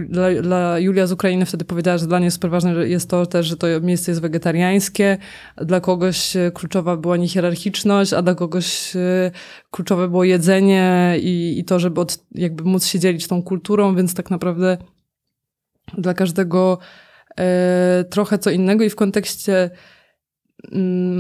[0.09, 3.47] dla, dla Julia z Ukrainy wtedy powiedziała, że dla niej super ważne jest to też,
[3.47, 5.19] że to miejsce jest wegetariańskie,
[5.57, 9.31] dla kogoś e, kluczowa była niehierarchiczność, a dla kogoś e,
[9.71, 14.15] kluczowe było jedzenie i, i to, żeby od, jakby móc się dzielić tą kulturą, więc
[14.15, 14.79] tak naprawdę
[15.99, 16.79] dla każdego
[17.39, 19.71] e, trochę co innego i w kontekście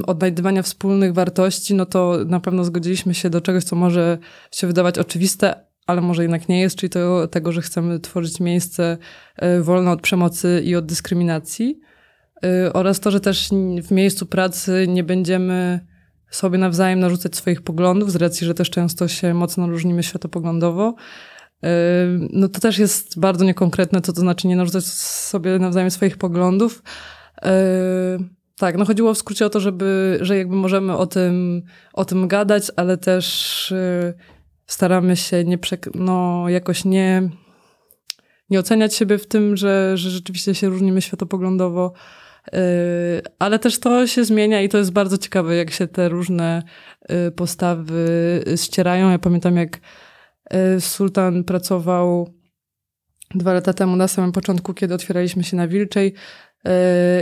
[0.06, 4.18] odnajdywania wspólnych wartości, no to na pewno zgodziliśmy się do czegoś, co może
[4.52, 5.54] się wydawać oczywiste,
[5.86, 8.98] ale może jednak nie jest, czyli to, tego, że chcemy tworzyć miejsce
[9.36, 11.80] e, wolne od przemocy i od dyskryminacji.
[12.44, 13.48] E, oraz to, że też
[13.82, 15.86] w miejscu pracy nie będziemy
[16.30, 20.94] sobie nawzajem narzucać swoich poglądów, z racji, że też często się mocno różnimy światopoglądowo.
[22.32, 26.82] No to też jest bardzo niekonkretne, co to znaczy nie narzucać sobie nawzajem swoich poglądów.
[28.56, 31.62] Tak, no chodziło w skrócie o to, żeby, że jakby możemy o tym,
[31.92, 33.74] o tym gadać, ale też
[34.66, 35.58] staramy się nie,
[35.94, 37.28] no jakoś nie,
[38.50, 41.92] nie oceniać siebie w tym, że, że rzeczywiście się różnimy światopoglądowo,
[42.52, 42.60] yy,
[43.38, 46.62] ale też to się zmienia i to jest bardzo ciekawe, jak się te różne
[47.08, 49.10] yy, postawy ścierają.
[49.10, 49.80] Ja pamiętam, jak
[50.50, 52.34] yy, Sultan pracował
[53.34, 56.14] dwa lata temu na samym początku, kiedy otwieraliśmy się na Wilczej,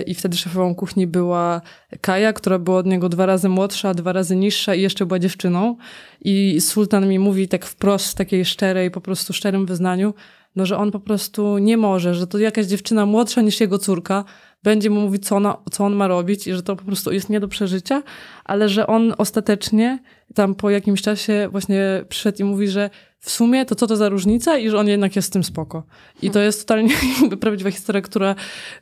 [0.07, 1.61] i wtedy szefową kuchni była
[2.00, 5.76] Kaja, która była od niego dwa razy młodsza, dwa razy niższa i jeszcze była dziewczyną.
[6.20, 10.14] I sultan mi mówi tak wprost, w takiej szczerej, po prostu szczerym wyznaniu,
[10.57, 14.24] no, że on po prostu nie może, że to jakaś dziewczyna młodsza niż jego córka
[14.62, 17.31] będzie mu mówić, co, ona, co on ma robić i że to po prostu jest
[17.31, 18.02] nie do przeżycia,
[18.44, 19.98] ale że on ostatecznie
[20.35, 22.90] tam po jakimś czasie właśnie przyszedł i mówi, że
[23.22, 25.87] w sumie to co to za różnica i że on jednak jest z tym spoko.
[26.22, 26.94] I to jest totalnie
[27.40, 28.35] prawdziwa historia, która,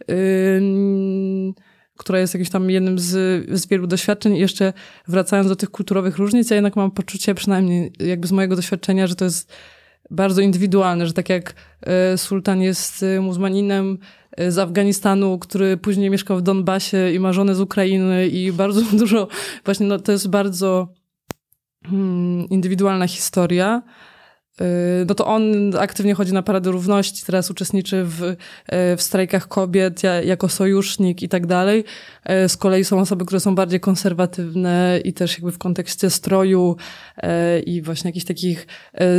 [0.09, 1.55] yy,
[1.97, 3.11] która jest jakimś tam jednym z,
[3.61, 4.37] z wielu doświadczeń.
[4.37, 4.73] I jeszcze
[5.09, 9.15] wracając do tych kulturowych różnic, ja jednak mam poczucie, przynajmniej jakby z mojego doświadczenia, że
[9.15, 9.53] to jest
[10.11, 11.55] bardzo indywidualne, że tak jak
[12.15, 13.99] y, sultan jest y, muzułmaninem
[14.41, 18.83] y, z Afganistanu, który później mieszkał w Donbasie i ma żonę z Ukrainy i bardzo
[18.99, 19.29] dużo,
[19.65, 20.89] właśnie no, to jest bardzo
[21.85, 23.83] hmm, indywidualna historia.
[24.61, 25.43] Y, no to on
[25.79, 28.37] aktywnie chodzi na Paradę Równości, teraz uczestniczy w, y,
[28.97, 31.85] w strajkach kobiet jako sojusznik i tak dalej.
[32.45, 36.77] Y, z kolei są osoby, które są bardziej konserwatywne i też jakby w kontekście stroju
[37.67, 38.67] i właśnie jakichś takich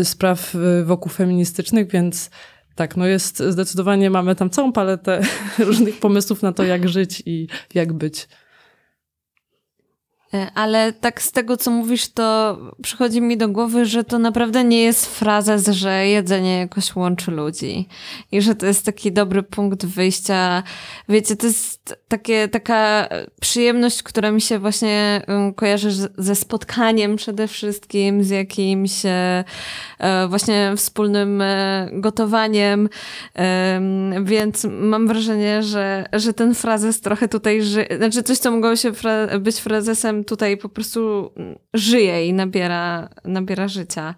[0.03, 2.29] spraw wokół feministycznych, więc
[2.75, 5.21] tak, no jest zdecydowanie, mamy tam całą paletę
[5.59, 8.27] różnych pomysłów na to, jak żyć i jak być.
[10.33, 14.63] E, ale tak z tego, co mówisz, to przychodzi mi do głowy, że to naprawdę
[14.63, 17.87] nie jest frazes, że jedzenie jakoś łączy ludzi.
[18.31, 20.63] I że to jest taki dobry punkt wyjścia.
[21.09, 23.09] Wiecie, to jest takie, taka
[23.41, 29.43] przyjemność, która mi się właśnie um, kojarzy ze spotkaniem przede wszystkim, z jakimś e,
[29.99, 31.43] e, właśnie wspólnym
[31.91, 32.89] gotowaniem.
[34.23, 37.87] Więc mam wrażenie, że, że ten frazes trochę tutaj żyje.
[37.97, 41.31] Znaczy coś, co mogło się fra być frazesem tutaj po prostu
[41.73, 44.15] żyje i nabiera, nabiera życia.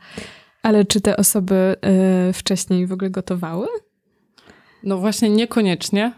[0.63, 1.75] Ale czy te osoby
[2.29, 3.67] y, wcześniej w ogóle gotowały?
[4.83, 6.11] No właśnie niekoniecznie.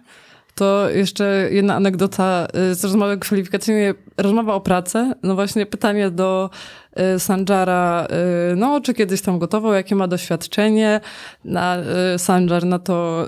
[0.56, 5.14] To jeszcze jedna anegdota y, z rozmowy kwalifikacyjnej, rozmowa o pracę.
[5.24, 6.50] No właśnie pytanie do
[7.16, 8.08] y, Sanjara,
[8.52, 11.02] y, no czy kiedyś tam gotował, jakie ma doświadczenie.
[11.46, 11.78] Na,
[12.18, 13.28] Sanjar na to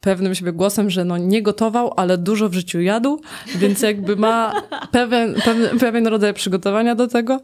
[0.00, 3.20] pewnym siebie głosem, że no nie gotował, ale dużo w życiu jadł,
[3.56, 4.52] więc jakby ma
[4.92, 7.40] pewien, pewien, pewien rodzaj przygotowania do tego.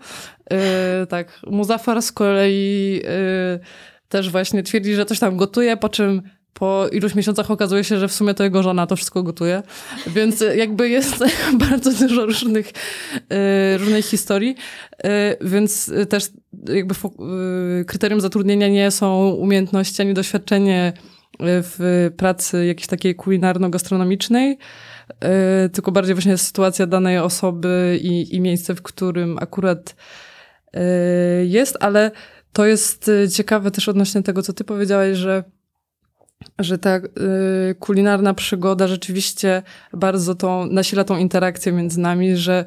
[1.09, 3.03] Tak, Muzafar z kolei
[4.09, 6.23] też właśnie twierdzi, że coś tam gotuje, po czym
[6.59, 9.63] po iluś miesiącach okazuje się, że w sumie to jego żona to wszystko gotuje.
[10.07, 11.25] Więc jakby jest
[11.69, 12.69] bardzo dużo różnych,
[13.17, 14.57] y, różnych historii.
[15.07, 15.09] Y,
[15.41, 16.25] więc też
[16.69, 16.95] jakby
[17.87, 20.93] kryterium zatrudnienia nie są umiejętności ani doświadczenie
[21.41, 24.57] w pracy jakiejś takiej kulinarno-gastronomicznej,
[25.73, 29.97] tylko bardziej właśnie sytuacja danej osoby i, i miejsce, w którym akurat
[31.45, 32.11] jest, ale
[32.53, 35.45] to jest ciekawe też odnośnie tego, co ty powiedziałeś, że
[36.59, 42.65] że ta y, kulinarna przygoda rzeczywiście bardzo tą, nasila tą interakcję między nami, że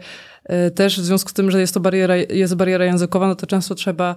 [0.76, 3.76] też w związku z tym, że jest to bariera, jest bariera językowa, no to często
[3.76, 4.16] trzeba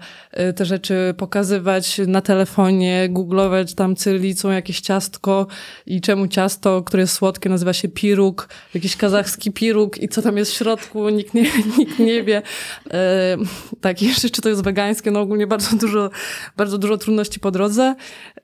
[0.50, 5.46] y, te rzeczy pokazywać na telefonie, googlować tam cyrylicą jakieś ciastko
[5.86, 10.36] i czemu ciasto, które jest słodkie, nazywa się piruk, jakiś kazachski piruk i co tam
[10.36, 11.42] jest w środku, nikt nie,
[11.78, 12.42] nikt nie wie.
[12.90, 13.36] E,
[13.80, 16.10] tak, jeszcze czy to jest wegańskie, no ogólnie bardzo dużo,
[16.56, 17.94] bardzo dużo trudności po drodze,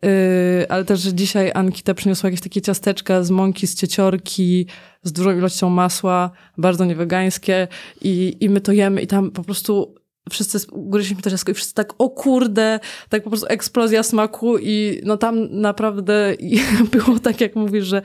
[0.04, 4.66] e, ale też, dzisiaj Ankita przyniosła jakieś takie ciasteczka z mąki, z cieciorki,
[5.02, 7.68] z dużą ilością masła, bardzo niewegańskie
[8.02, 9.94] i, i my to jemy i tam po prostu
[10.30, 15.00] wszyscy ugryźliśmy to ciastko i wszyscy tak, o kurde, tak po prostu eksplozja smaku i
[15.04, 16.34] no tam naprawdę
[16.92, 18.02] było tak, jak mówisz, że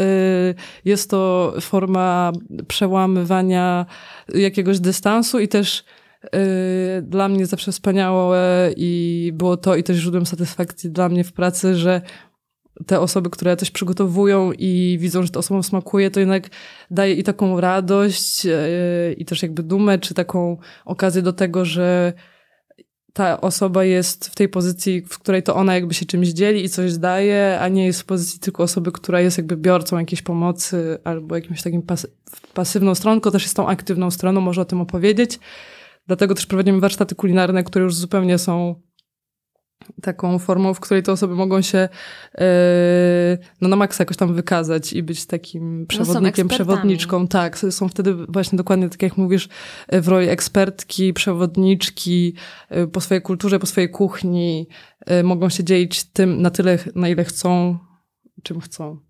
[0.00, 0.54] y,
[0.84, 2.32] jest to forma
[2.68, 3.86] przełamywania
[4.34, 5.84] jakiegoś dystansu i też
[6.24, 11.32] y, dla mnie zawsze wspaniałe i było to i też źródłem satysfakcji dla mnie w
[11.32, 12.00] pracy, że
[12.86, 16.48] te osoby, które coś przygotowują i widzą, że to osobom smakuje, to jednak
[16.90, 18.54] daje i taką radość, yy,
[19.18, 22.12] i też jakby dumę, czy taką okazję do tego, że
[23.12, 26.68] ta osoba jest w tej pozycji, w której to ona jakby się czymś dzieli i
[26.68, 30.98] coś daje, a nie jest w pozycji tylko osoby, która jest jakby biorcą jakiejś pomocy
[31.04, 32.06] albo jakimś takim pas
[32.54, 35.38] pasywną stroną, tylko też jest tą aktywną stroną, może o tym opowiedzieć.
[36.06, 38.74] Dlatego też prowadzimy warsztaty kulinarne, które już zupełnie są
[40.02, 41.88] taką formą, w której te osoby mogą się
[42.38, 42.44] yy,
[43.60, 47.28] no na maksa jakoś tam wykazać i być takim no, przewodnikiem, no przewodniczką.
[47.28, 49.48] Tak, są wtedy właśnie dokładnie tak jak mówisz,
[49.88, 52.34] e, w roli ekspertki, przewodniczki
[52.70, 54.68] yy, po swojej kulturze, po swojej kuchni.
[55.06, 57.78] Yy, mogą się dzielić tym na tyle, na ile chcą,
[58.42, 59.06] czym chcą.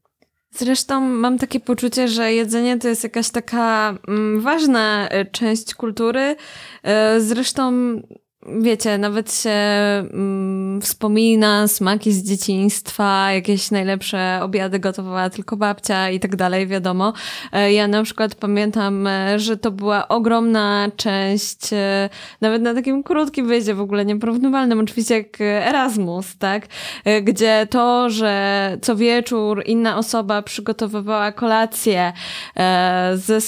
[0.51, 6.37] Zresztą mam takie poczucie, że jedzenie to jest jakaś taka mm, ważna część kultury.
[7.19, 7.73] Zresztą
[8.61, 16.21] wiecie, nawet się mm, wspomina smaki z dzieciństwa, jakieś najlepsze obiady gotowała tylko babcia i
[16.21, 17.13] tak dalej, wiadomo.
[17.53, 22.09] E, ja na przykład pamiętam, e, że to była ogromna część, e,
[22.41, 26.67] nawet na takim krótkim wyjeździe, w ogóle nieporównywalnym, oczywiście jak Erasmus, tak?
[27.23, 32.13] Gdzie to, że co wieczór inna osoba przygotowywała kolację
[33.15, 33.41] ze,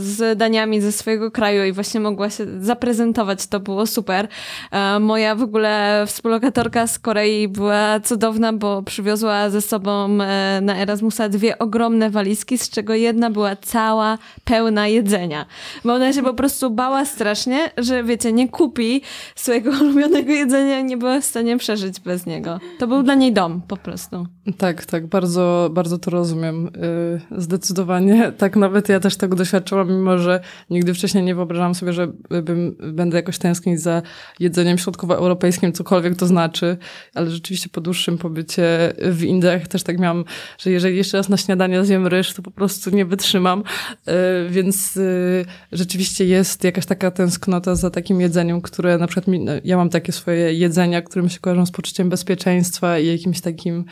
[0.00, 4.28] z daniami ze swojego kraju i właśnie mogła się zaprezentować, to było super.
[4.70, 10.76] E, moja w ogóle współlokatorka z Korei była cudowna, bo przywiozła ze sobą e, na
[10.76, 15.46] Erasmusa dwie ogromne walizki, z czego jedna była cała pełna jedzenia.
[15.84, 19.02] Bo ona się po prostu bała strasznie, że wiecie, nie kupi
[19.34, 22.60] swojego ulubionego jedzenia nie była w stanie przeżyć bez niego.
[22.78, 24.26] To był dla niej dom po prostu.
[24.58, 26.66] Tak, tak, bardzo, bardzo to rozumiem.
[26.66, 28.32] Y, zdecydowanie.
[28.46, 32.06] Tak nawet ja też tego doświadczyłam, mimo że nigdy wcześniej nie wyobrażałam sobie, że
[32.42, 34.02] bym, będę jakoś tęsknić za
[34.40, 36.76] jedzeniem środkowoeuropejskim, cokolwiek to znaczy,
[37.14, 40.24] ale rzeczywiście po dłuższym pobycie w Indiach też tak miałam,
[40.58, 43.62] że jeżeli jeszcze raz na śniadanie zjem ryż, to po prostu nie wytrzymam,
[44.08, 44.12] y,
[44.50, 49.52] więc y, rzeczywiście jest jakaś taka tęsknota za takim jedzeniem, które na przykład mi, no,
[49.64, 53.84] ja mam takie swoje jedzenia, które mi się kojarzą z poczuciem bezpieczeństwa i jakimś takim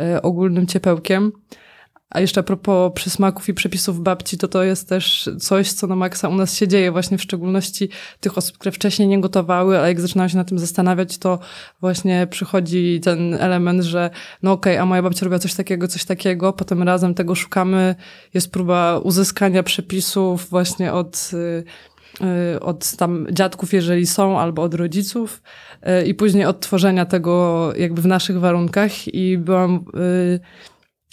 [0.00, 1.32] y, ogólnym ciepełkiem.
[2.10, 5.96] A jeszcze a propos przysmaków i przepisów babci, to to jest też coś, co na
[5.96, 7.88] maksa u nas się dzieje, właśnie w szczególności
[8.20, 11.38] tych osób, które wcześniej nie gotowały, a jak zaczynają się na tym zastanawiać, to
[11.80, 14.10] właśnie przychodzi ten element, że
[14.42, 17.94] no okej, okay, a moja babcia robiła coś takiego, coś takiego, potem razem tego szukamy,
[18.34, 21.64] jest próba uzyskania przepisów właśnie od y,
[22.54, 25.42] y, od tam dziadków, jeżeli są, albo od rodziców
[26.02, 29.14] y, i później odtworzenia tego jakby w naszych warunkach.
[29.14, 29.84] I byłam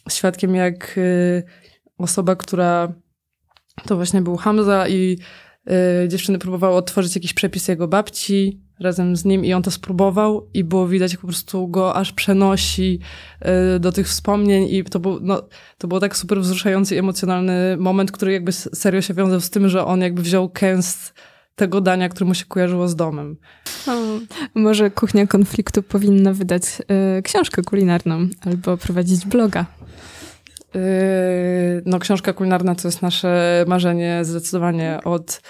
[0.10, 1.43] świadkiem, jak y,
[1.98, 2.93] osoba, która
[3.86, 5.17] to właśnie był Hamza i
[6.06, 10.50] y, dziewczyny próbowały otworzyć jakiś przepis jego babci razem z nim i on to spróbował
[10.54, 13.00] i było widać, jak po prostu go aż przenosi
[13.76, 18.12] y, do tych wspomnień i to był, no, to było tak super wzruszający emocjonalny moment,
[18.12, 21.13] który jakby serio się wiązał z tym, że on jakby wziął kęs
[21.58, 23.38] tego dania, które mu się kojarzyło z domem.
[24.56, 26.63] może kuchnia konfliktu powinna wydać
[27.17, 29.65] y, książkę kulinarną albo prowadzić bloga.
[30.74, 30.82] Yy,
[31.86, 35.41] no, książka kulinarna to jest nasze marzenie zdecydowanie od,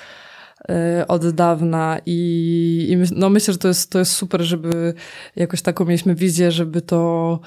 [0.69, 4.93] yy, od dawna i, i no myślę, że to jest, to jest super, żeby
[5.35, 7.39] jakoś taką mieliśmy wizję, żeby to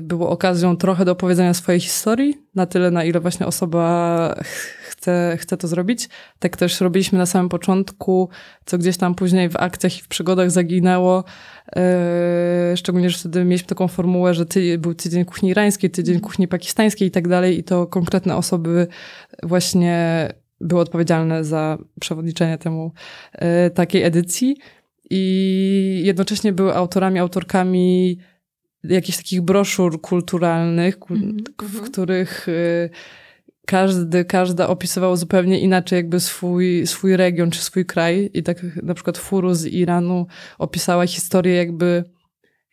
[0.00, 4.34] było okazją trochę do opowiedzenia swojej historii, na tyle, na ile właśnie osoba
[4.98, 6.08] chce, chce to zrobić.
[6.38, 8.28] Tak też robiliśmy na samym początku,
[8.64, 11.24] co gdzieś tam później w akcjach i w przygodach zaginęło.
[11.76, 11.82] Yy,
[12.76, 16.30] szczególnie, że wtedy mieliśmy taką formułę, że ty, był tydzień kuchni irańskiej, tydzień mhm.
[16.30, 18.86] kuchni pakistańskiej i tak dalej i to konkretne osoby
[19.42, 20.28] właśnie
[20.60, 22.92] były odpowiedzialne za przewodniczenie temu
[23.34, 24.56] yy, takiej edycji
[25.10, 28.18] i jednocześnie były autorami, autorkami
[28.84, 31.42] jakichś takich broszur kulturalnych, -hmm.
[31.62, 32.90] w których y,
[33.68, 38.30] każdy, każda opisywała zupełnie inaczej jakby swój, swój region czy swój kraj.
[38.34, 40.26] I tak na przykład Furu z Iranu
[40.58, 42.04] opisała historię jakby,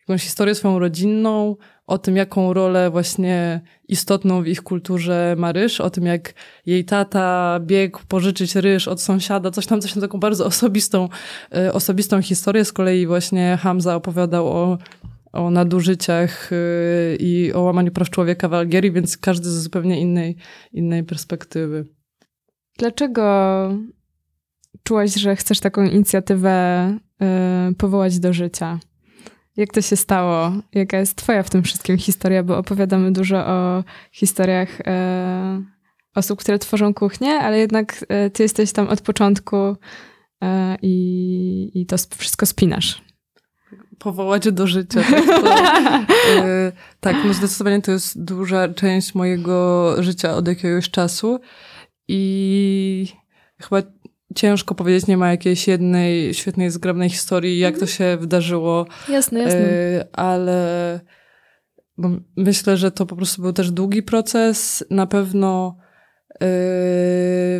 [0.00, 1.56] jakąś historię swoją rodzinną,
[1.86, 6.34] o tym, jaką rolę właśnie istotną w ich kulturze ma ryż, o tym, jak
[6.66, 11.08] jej tata biegł pożyczyć ryż od sąsiada, coś tam, coś tam, taką bardzo osobistą,
[11.56, 12.64] y, osobistą historię.
[12.64, 14.78] Z kolei właśnie Hamza opowiadał o
[15.36, 20.36] o nadużyciach y, i o łamaniu praw człowieka w Algierii, więc każdy z zupełnie innej,
[20.72, 21.86] innej perspektywy.
[22.78, 23.68] Dlaczego
[24.82, 26.98] czułaś, że chcesz taką inicjatywę
[27.70, 28.80] y, powołać do życia?
[29.56, 30.52] Jak to się stało?
[30.74, 32.42] Jaka jest twoja w tym wszystkim historia?
[32.42, 34.84] Bo opowiadamy dużo o historiach y,
[36.14, 39.76] osób, które tworzą kuchnię, ale jednak ty jesteś tam od początku
[40.82, 43.05] i, i to wszystko spinasz
[43.98, 45.00] powołać do życia.
[45.10, 45.48] Tak, to,
[46.34, 51.40] yy, tak, no zdecydowanie to jest duża część mojego życia od jakiegoś czasu
[52.08, 53.06] i
[53.60, 53.82] chyba
[54.34, 57.92] ciężko powiedzieć, nie ma jakiejś jednej świetnej, zgrabnej historii, jak to Mhm.
[57.96, 58.86] się wydarzyło.
[59.08, 59.58] Jasne, jasne.
[59.60, 61.00] E, ale
[62.36, 64.84] myślę, że to po prostu był też długi proces.
[64.90, 65.76] Na pewno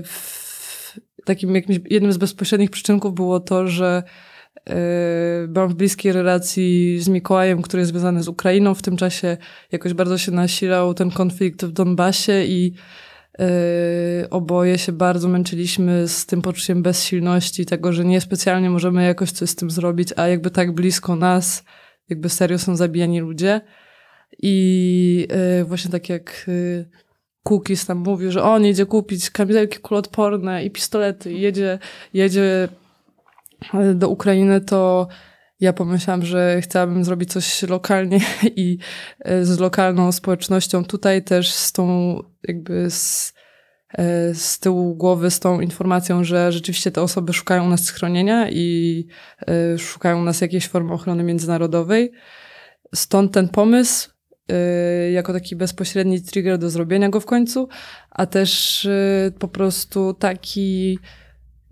[0.05, 4.03] w- takim jakimś jednym z bezpośrednich przyczynków było to, że
[5.49, 8.75] byłam w bliskiej relacji z Mikołajem, który jest związany z Ukrainą.
[8.75, 9.37] W tym czasie
[9.73, 12.73] jakoś bardzo się nasilał ten konflikt w Donbasie i
[13.39, 13.47] e,
[14.31, 19.55] oboje się bardzo męczyliśmy z tym poczuciem bezsilności, tego, że niespecjalnie możemy jakoś coś z
[19.55, 21.65] tym zrobić, a jakby tak blisko nas,
[22.09, 23.61] jakby serio są zabijani ludzie.
[24.43, 26.47] I e, właśnie tak jak
[27.43, 31.79] Kukis tam mówił, że on jedzie kupić kamizelki kuloodporne i pistolety jedzie,
[32.15, 32.69] jedzie
[33.95, 35.09] do Ukrainy, to
[35.61, 38.21] ja pomyślałam, że chciałabym zrobić coś lokalnie
[38.57, 38.79] i
[39.21, 42.17] e, z lokalną społecznością tutaj też z tą
[42.49, 43.35] jakby z,
[43.99, 48.51] e, z tyłu głowy z tą informacją, że rzeczywiście te osoby szukają u nas schronienia
[48.51, 49.07] i
[49.49, 52.13] e, szukają u nas jakiejś formy ochrony międzynarodowej.
[52.95, 54.11] Stąd ten pomysł
[55.13, 57.69] jako taki bezpośredni trigger do zrobienia go w końcu,
[58.11, 58.89] a też
[59.39, 60.99] po prostu taki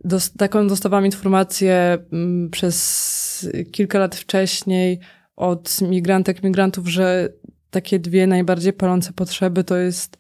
[0.04, 5.00] dos- taką dostawałam informację mm, przez kilka lat wcześniej
[5.36, 7.28] od migrantek, migrantów, że
[7.70, 10.16] takie dwie najbardziej palące potrzeby to jest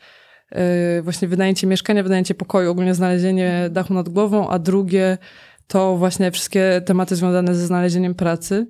[0.98, 5.18] y, właśnie wynajęcie mieszkania, wynajęcie pokoju, ogólnie znalezienie dachu nad głową, a drugie
[5.66, 8.66] to właśnie wszystkie tematy związane ze znalezieniem pracy.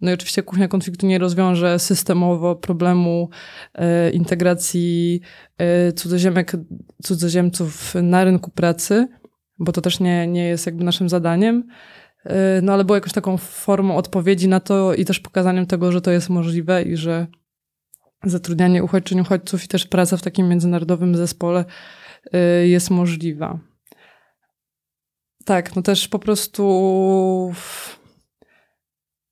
[0.00, 3.28] No i oczywiście kuchnia konfliktu nie rozwiąże systemowo problemu
[3.74, 5.20] e, integracji
[5.58, 5.92] e,
[7.02, 9.08] cudzoziemców na rynku pracy,
[9.58, 11.68] bo to też nie, nie jest jakby naszym zadaniem.
[12.24, 16.00] E, no ale było jakąś taką formą odpowiedzi na to i też pokazaniem tego, że
[16.00, 17.26] to jest możliwe i że
[18.24, 21.64] zatrudnianie uchodźczyń, uchodźców i też praca w takim międzynarodowym zespole
[22.32, 22.38] e,
[22.68, 23.58] jest możliwa.
[25.44, 26.62] Tak, no też po prostu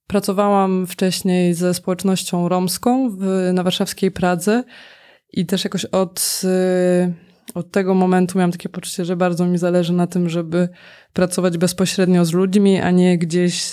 [0.07, 4.65] Pracowałam wcześniej ze społecznością romską w, na warszawskiej Pradze
[5.33, 7.15] i też jakoś od, y,
[7.55, 10.69] od tego momentu miałam takie poczucie, że bardzo mi zależy na tym, żeby
[11.13, 13.65] pracować bezpośrednio z ludźmi, a nie gdzieś,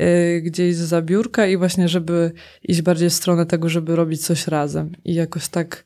[0.00, 4.46] y, gdzieś za biurka i właśnie, żeby iść bardziej w stronę tego, żeby robić coś
[4.46, 4.92] razem.
[5.04, 5.84] I jakoś tak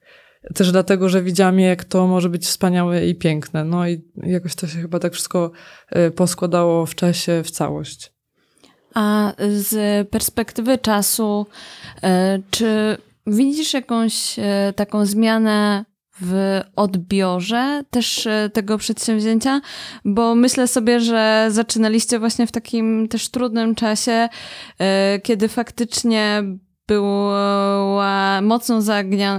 [0.54, 3.64] też dlatego, że widziałam, jak to może być wspaniałe i piękne.
[3.64, 5.50] No i jakoś to się chyba tak wszystko
[5.96, 8.12] y, poskładało w czasie w całość.
[8.94, 11.46] A z perspektywy czasu,
[12.02, 15.84] e, czy widzisz jakąś e, taką zmianę
[16.20, 19.60] w odbiorze też e, tego przedsięwzięcia?
[20.04, 24.28] Bo myślę sobie, że zaczynaliście właśnie w takim też trudnym czasie,
[24.78, 26.42] e, kiedy faktycznie
[26.88, 28.80] była mocno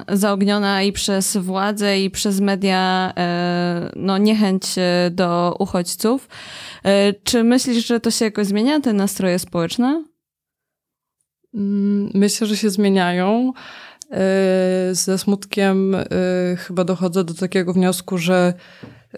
[0.08, 4.64] zaogniona i przez władze, i przez media e, no, niechęć
[5.12, 6.28] do uchodźców.
[7.24, 10.04] Czy myślisz, że to się jakoś zmienia, te nastroje społeczne?
[11.54, 13.54] Mm, Myślę, że się zmieniają.
[14.10, 18.54] Yy, Ze smutkiem yy, chyba dochodzę do takiego wniosku, że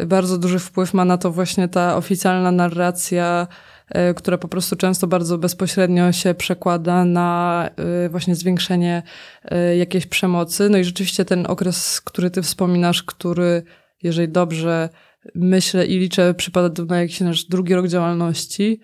[0.05, 3.47] bardzo duży wpływ ma na to właśnie ta oficjalna narracja,
[3.95, 7.69] yy, która po prostu często bardzo bezpośrednio się przekłada na
[8.09, 9.03] właśnie zwiększenie
[9.77, 10.69] jakiejś przemocy.
[10.69, 13.63] No i rzeczywiście ten okres, który ty wspominasz, który,
[14.03, 14.89] jeżeli dobrze
[15.35, 18.79] myślę i liczę, przypada na jakiś nasz drugi rok działalności,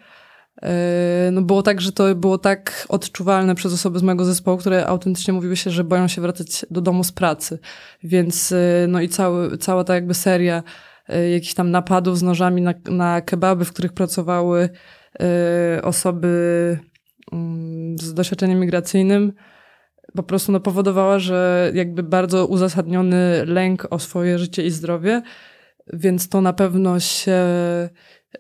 [1.32, 5.34] No było tak, że to było tak odczuwalne przez osoby z mojego zespołu, które autentycznie
[5.34, 7.60] mówiły się, że boją się wracać do domu z pracy.
[8.04, 10.64] Więc yy, no i cały, cała ta jakby seria
[11.10, 14.70] yy, jakichś tam napadów z nożami na, na kebaby, w których pracowały
[15.20, 16.80] yy, osoby
[17.32, 19.34] mm, z doświadczeniem migracyjnym,
[20.16, 25.22] po prostu no, powodowała, że jakby bardzo uzasadniony lęk o swoje życie i zdrowie,
[25.94, 27.44] więc to na pewno się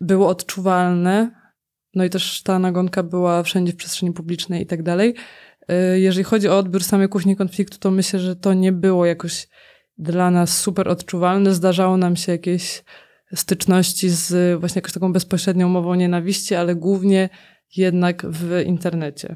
[0.02, 1.32] było odczuwalne.
[1.98, 5.16] No i też ta nagonka była wszędzie w przestrzeni publicznej i tak dalej.
[5.72, 9.48] Y, Jeżeli chodzi o odbiór samej kuchni konfliktu, to myślę, że to nie było jakoś
[9.98, 11.54] dla nas super odczuwalne.
[11.54, 12.84] Zdarzało nam się jakieś
[13.34, 17.30] styczności z właśnie jakąś taką bezpośrednią mową nienawiści, ale głównie
[17.76, 19.36] jednak w internecie.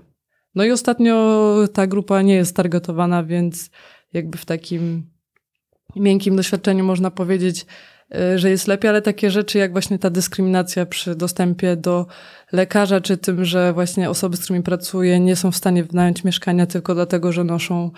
[0.55, 3.69] No i ostatnio ta grupa nie jest targetowana, więc
[4.13, 5.11] jakby w takim
[5.95, 7.65] miękkim doświadczeniu można powiedzieć,
[8.35, 12.05] że jest lepiej, ale takie rzeczy jak właśnie ta dyskryminacja przy dostępie do
[12.51, 16.65] lekarza, czy tym, że właśnie osoby, z którymi pracuję, nie są w stanie wynająć mieszkania
[16.65, 17.91] tylko dlatego, że noszą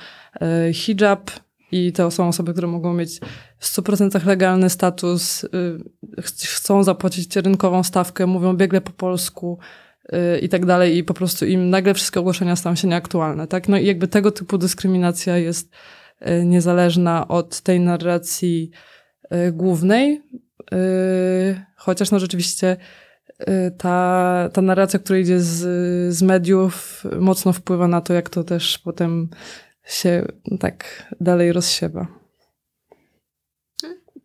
[0.70, 1.32] y, hijab
[1.72, 3.20] i to są osoby, które mogą mieć
[3.60, 5.50] w 100% legalny status, y,
[6.22, 9.60] ch- chcą zapłacić rynkową stawkę, mówią biegle po polsku
[10.14, 13.68] y, i tak dalej i po prostu im nagle wszystkie ogłoszenia stają się nieaktualne, tak?
[13.68, 15.70] No i jakby tego typu dyskryminacja jest
[16.22, 18.94] y, niezależna od tej narracji y,
[19.52, 20.22] głównej.
[21.76, 22.78] chociaż no rzeczywiście
[23.78, 25.60] ta, ta narracja, która idzie z,
[26.16, 29.30] z mediów, mocno wpływa na to, jak to też potem
[29.86, 30.26] się
[30.60, 32.08] tak dalej rozsiewa.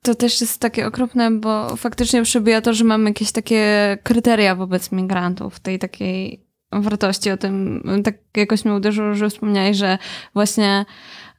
[0.02, 4.92] To też jest takie okropne, bo faktycznie przebija to, że mamy jakieś takie kryteria wobec
[4.92, 7.30] migrantów, tej takiej wartości.
[7.30, 9.98] O tym tak jakoś mnie uderzyło, że wspomniałeś, że
[10.34, 10.84] właśnie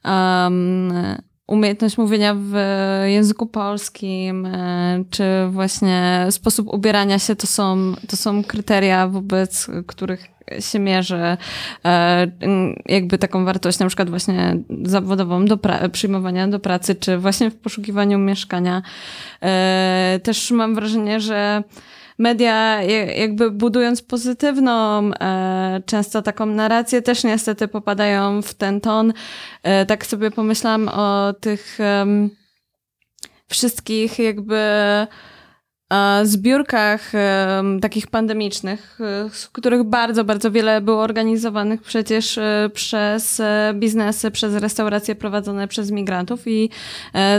[0.04, 0.92] um,
[1.50, 2.54] umiejętność mówienia w
[3.06, 10.26] języku polskim, e, czy właśnie sposób ubierania się, to są, to są kryteria, wobec których
[10.60, 11.36] się mierzy
[11.84, 12.26] e,
[12.86, 15.58] jakby taką wartość, na przykład właśnie zawodową do
[15.92, 18.82] przyjmowania do pracy, czy właśnie w poszukiwaniu mieszkania.
[19.42, 21.62] E, też mam wrażenie, że
[22.20, 22.82] media
[23.16, 29.12] jakby budując pozytywną e, często taką narrację też niestety popadają w ten ton.
[29.62, 31.78] E, tak sobie pomyślałam o tych
[33.48, 34.60] wszystkich jakby
[36.22, 37.12] zbiórkach
[37.82, 38.98] takich pandemicznych,
[39.32, 42.38] z których bardzo, bardzo wiele było organizowanych przecież
[42.74, 43.42] przez
[43.74, 46.70] biznesy, przez restauracje prowadzone przez migrantów i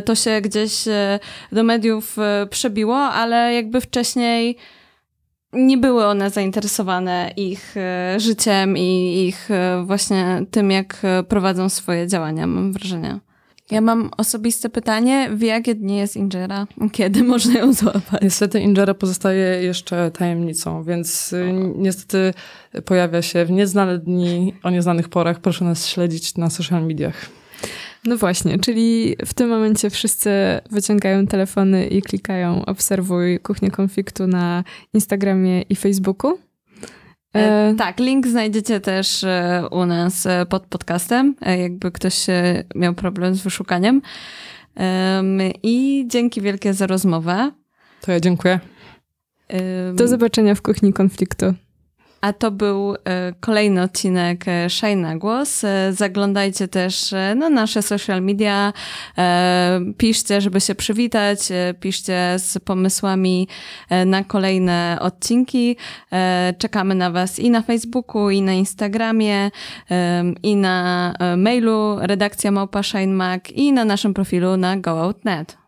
[0.05, 0.85] to się gdzieś
[1.51, 2.17] do mediów
[2.49, 4.57] przebiło, ale jakby wcześniej
[5.53, 11.69] nie były one zainteresowane ich e, życiem i ich e, właśnie tym, jak e, prowadzą
[11.69, 13.19] swoje działania, mam wrażenie.
[13.71, 16.67] Ja mam osobiste pytanie, w jakie dni jest Injera?
[16.91, 18.21] Kiedy można ją złapać?
[18.21, 21.35] Niestety Injera pozostaje jeszcze tajemnicą, więc
[21.75, 22.33] niestety
[22.85, 25.39] pojawia się w nieznane dni, o nieznanych porach.
[25.39, 27.29] Proszę nas śledzić na social mediach.
[28.05, 30.29] No właśnie, czyli w tym momencie wszyscy
[30.71, 34.63] wyciągają telefony i klikają obserwuj kuchnię konfliktu na
[34.93, 36.37] Instagramie i Facebooku.
[37.35, 42.25] E, e tak, link znajdziecie też e, u nas e, pod podcastem, jakby ktoś
[42.75, 44.01] miał problem z wyszukaniem.
[45.63, 47.51] I dzięki wielkie za rozmowę.
[48.01, 48.59] To ja dziękuję.
[49.93, 51.53] Do zobaczenia w kuchni konfliktu.
[52.21, 52.97] A to był e,
[53.39, 55.63] kolejny odcinek e, Szaj na Głos.
[55.63, 58.73] E, zaglądajcie też na nasze social media.
[59.97, 61.39] Piszcie, żeby się przywitać.
[61.79, 63.47] Piszcie z pomysłami
[64.05, 65.77] na kolejne odcinki.
[66.57, 69.51] Czekamy na Was i na Facebooku, i na Instagramie,
[70.43, 72.81] i na mailu redakcja małpa
[73.55, 75.60] i na naszym profilu na GoOutNet.